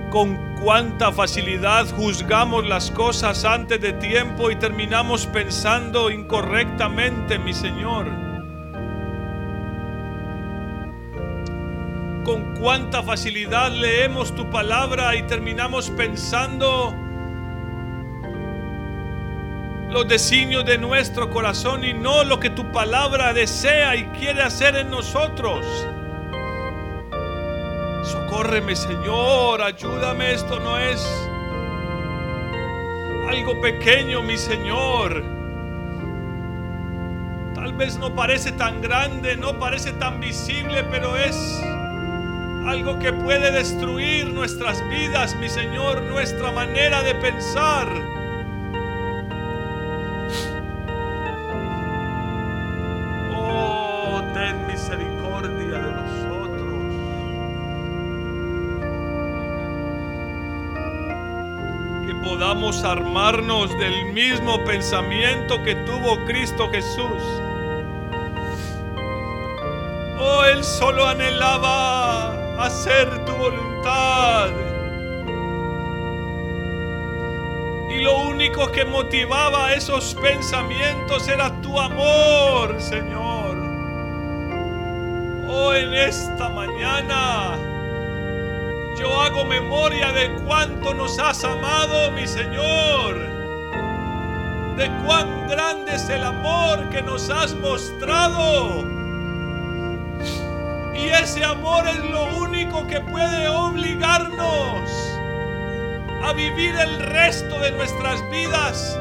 [0.10, 8.31] Con cuánta facilidad juzgamos las cosas antes de tiempo y terminamos pensando incorrectamente, mi Señor.
[12.24, 16.94] Con cuánta facilidad leemos tu palabra y terminamos pensando
[19.90, 24.76] los designios de nuestro corazón y no lo que tu palabra desea y quiere hacer
[24.76, 25.66] en nosotros.
[28.04, 31.06] Socórreme, Señor, ayúdame, esto no es
[33.28, 35.24] algo pequeño, mi Señor.
[37.54, 41.62] Tal vez no parece tan grande, no parece tan visible, pero es
[42.66, 47.88] algo que puede destruir nuestras vidas, mi Señor, nuestra manera de pensar.
[53.36, 56.32] Oh, ten misericordia de nosotros.
[62.06, 67.22] Que podamos armarnos del mismo pensamiento que tuvo Cristo Jesús.
[70.20, 72.31] Oh, Él solo anhelaba
[72.64, 74.50] hacer tu voluntad.
[77.90, 83.58] Y lo único que motivaba esos pensamientos era tu amor, Señor.
[85.50, 87.58] Oh, en esta mañana
[88.98, 93.16] yo hago memoria de cuánto nos has amado, mi Señor.
[94.78, 98.86] De cuán grande es el amor que nos has mostrado.
[100.94, 104.92] Y ese amor es lo único que puede obligarnos
[106.24, 109.00] a vivir el resto de nuestras vidas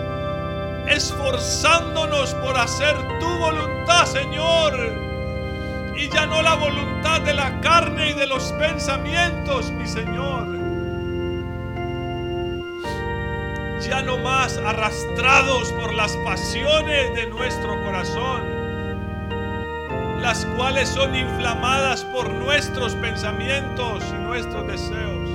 [0.88, 4.72] esforzándonos por hacer tu voluntad, Señor.
[5.94, 10.46] Y ya no la voluntad de la carne y de los pensamientos, mi Señor.
[13.82, 18.59] Ya no más arrastrados por las pasiones de nuestro corazón
[20.20, 25.28] las cuales son inflamadas por nuestros pensamientos y nuestros deseos.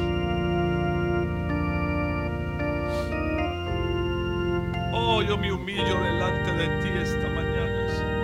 [4.94, 8.16] Oh, yo me humillo delante de ti esta mañana, Señor.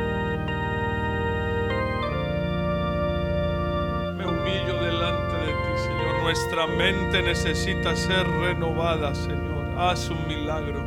[4.18, 6.22] Me humillo delante de ti, Señor.
[6.22, 9.66] Nuestra mente necesita ser renovada, Señor.
[9.78, 10.86] Haz un milagro.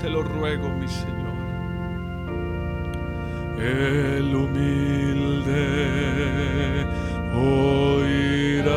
[0.00, 1.27] Te lo ruego, mi Señor.
[3.60, 5.56] El humilde
[7.34, 8.68] oirá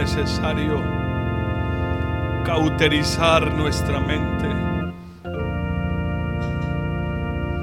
[0.00, 0.82] necesario,
[2.46, 4.48] cauterizar nuestra mente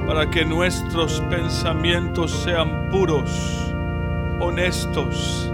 [0.05, 3.31] para que nuestros pensamientos sean puros,
[4.39, 5.51] honestos,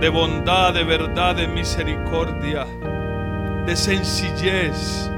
[0.00, 2.64] de bondad, de verdad, de misericordia,
[3.66, 5.10] de sencillez,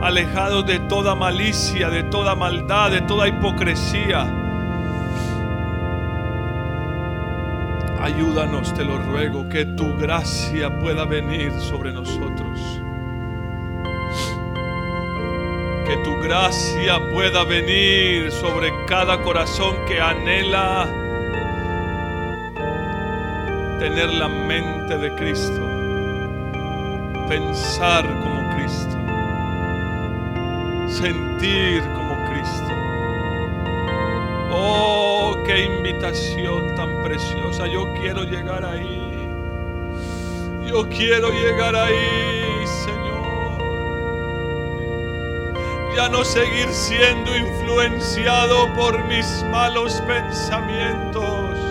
[0.00, 4.43] alejados de toda malicia, de toda maldad, de toda hipocresía.
[8.04, 12.60] Ayúdanos, te lo ruego, que tu gracia pueda venir sobre nosotros.
[15.86, 20.86] Que tu gracia pueda venir sobre cada corazón que anhela
[23.78, 25.66] tener la mente de Cristo,
[27.26, 28.98] pensar como Cristo,
[30.90, 32.03] sentir como
[35.44, 37.66] qué invitación tan preciosa.
[37.66, 39.28] Yo quiero llegar ahí.
[40.66, 43.58] Yo quiero llegar ahí, Señor.
[45.96, 51.64] Ya no seguir siendo influenciado por mis malos pensamientos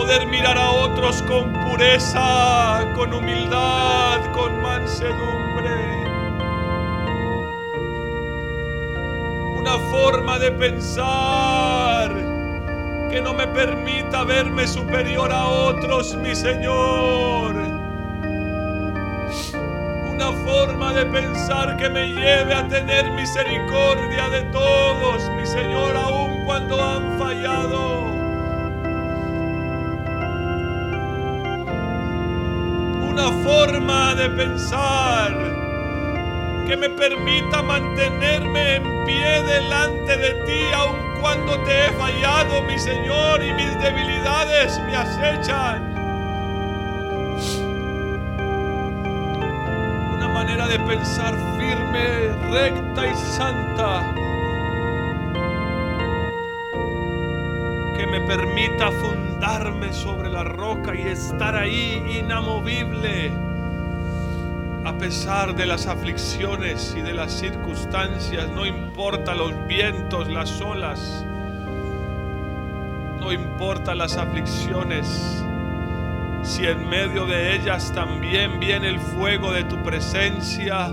[0.00, 5.39] poder mirar a otros con pureza, con humildad, con mansedumbre.
[9.90, 12.10] Forma de pensar
[13.10, 17.54] que no me permita verme superior a otros, mi Señor.
[20.14, 26.44] Una forma de pensar que me lleve a tener misericordia de todos, mi Señor, aun
[26.44, 28.10] cuando han fallado.
[33.42, 35.32] forma de pensar
[36.66, 42.78] que me permita mantenerme en pie delante de ti, aun cuando te he fallado, mi
[42.78, 45.82] Señor, y mis debilidades me acechan.
[50.14, 52.04] Una manera de pensar firme,
[52.50, 54.14] recta y santa.
[57.96, 63.49] Que me permita fundarme sobre la roca y estar ahí inamovible
[64.84, 71.24] a pesar de las aflicciones y de las circunstancias, no importa los vientos, las olas,
[73.20, 75.44] no importa las aflicciones,
[76.42, 80.88] si en medio de ellas también viene el fuego de tu presencia,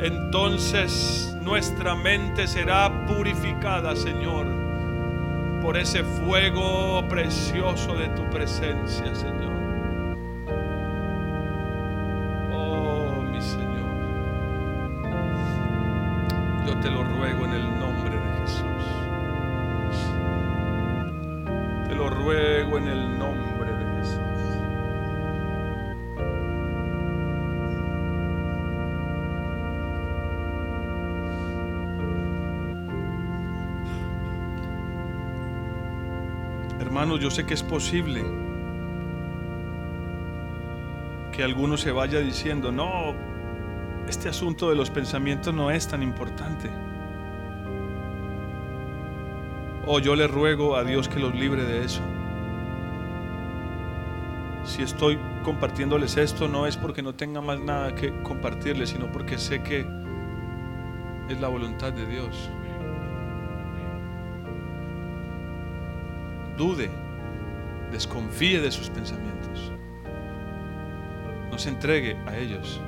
[0.00, 4.46] entonces nuestra mente será purificada, Señor,
[5.60, 9.55] por ese fuego precioso de tu presencia, Señor.
[37.18, 38.24] Yo sé que es posible
[41.32, 43.14] que alguno se vaya diciendo, no,
[44.08, 46.70] este asunto de los pensamientos no es tan importante.
[49.86, 52.00] O yo le ruego a Dios que los libre de eso.
[54.64, 59.38] Si estoy compartiéndoles esto no es porque no tenga más nada que compartirles, sino porque
[59.38, 59.86] sé que
[61.28, 62.50] es la voluntad de Dios.
[66.56, 66.90] Dude,
[67.96, 69.72] desconfíe de sus pensamientos.
[71.50, 72.78] No se entregue a ellos.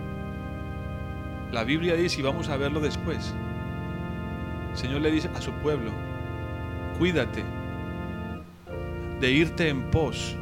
[1.50, 3.34] La Biblia dice, y vamos a verlo después,
[4.70, 5.92] el Señor le dice a su pueblo,
[6.98, 7.42] cuídate
[9.18, 10.36] de irte en pos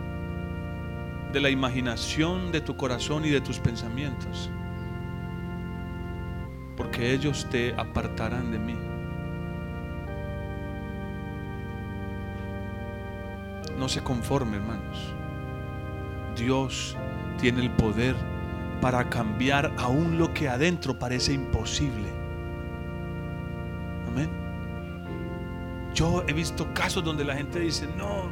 [1.33, 4.51] de la imaginación de tu corazón y de tus pensamientos,
[6.77, 8.86] porque ellos te apartarán de mí.
[13.79, 15.15] No se conforme, hermanos.
[16.37, 16.97] Dios
[17.39, 18.15] tiene el poder
[18.81, 22.09] para cambiar aún lo que adentro parece imposible.
[24.09, 24.31] Amén.
[25.95, 28.31] Yo he visto casos donde la gente dice, no,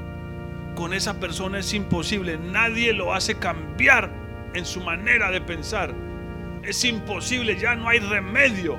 [0.74, 2.38] con esa persona es imposible.
[2.38, 4.10] Nadie lo hace cambiar
[4.54, 5.94] en su manera de pensar.
[6.62, 8.78] Es imposible, ya no hay remedio.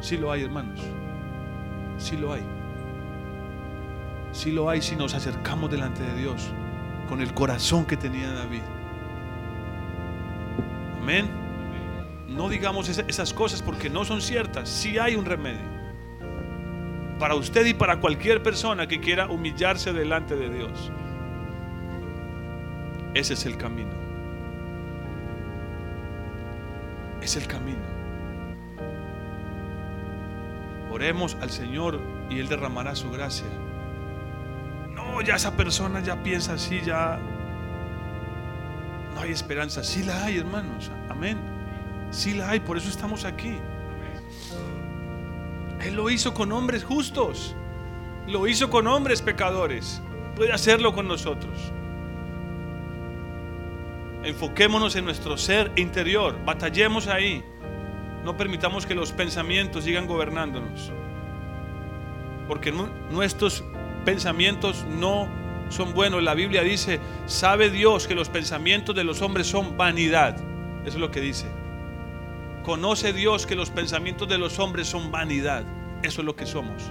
[0.00, 0.80] Sí lo hay, hermanos.
[1.98, 2.53] Sí lo hay.
[4.44, 6.52] Sí lo hay si nos acercamos delante de Dios
[7.08, 8.60] con el corazón que tenía David.
[11.00, 11.30] Amén.
[12.28, 14.68] no digamos esas cosas porque no son ciertas.
[14.68, 15.64] Sí hay un remedio.
[17.18, 20.92] Para usted y para cualquier persona que quiera humillarse delante de Dios.
[23.14, 23.94] Ese es el camino.
[27.22, 27.80] Es el camino.
[30.90, 31.98] Oremos al Señor
[32.28, 33.48] y Él derramará su gracia.
[35.22, 37.18] Ya esa persona ya piensa así, ya
[39.14, 39.82] no hay esperanza.
[39.82, 40.90] Sí la hay, hermanos.
[41.08, 41.38] Amén.
[42.10, 43.56] Sí la hay, por eso estamos aquí.
[45.80, 47.54] Él lo hizo con hombres justos.
[48.26, 50.02] Lo hizo con hombres pecadores.
[50.34, 51.72] Puede hacerlo con nosotros.
[54.22, 56.36] Enfoquémonos en nuestro ser interior.
[56.44, 57.44] Batallemos ahí.
[58.24, 60.90] No permitamos que los pensamientos sigan gobernándonos.
[62.48, 62.72] Porque
[63.10, 63.64] nuestros
[64.04, 65.28] pensamientos no
[65.68, 66.22] son buenos.
[66.22, 70.36] La Biblia dice, sabe Dios que los pensamientos de los hombres son vanidad.
[70.84, 71.46] Eso es lo que dice.
[72.62, 75.64] Conoce Dios que los pensamientos de los hombres son vanidad.
[76.02, 76.90] Eso es lo que somos.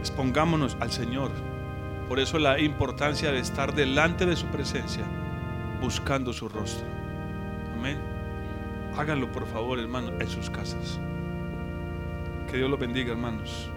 [0.00, 1.30] Expongámonos al Señor.
[2.08, 5.04] Por eso la importancia de estar delante de su presencia,
[5.80, 6.86] buscando su rostro.
[7.78, 8.13] Amén.
[8.96, 11.00] Háganlo por favor, hermano, en sus casas.
[12.48, 13.70] Que Dios los bendiga, hermanos.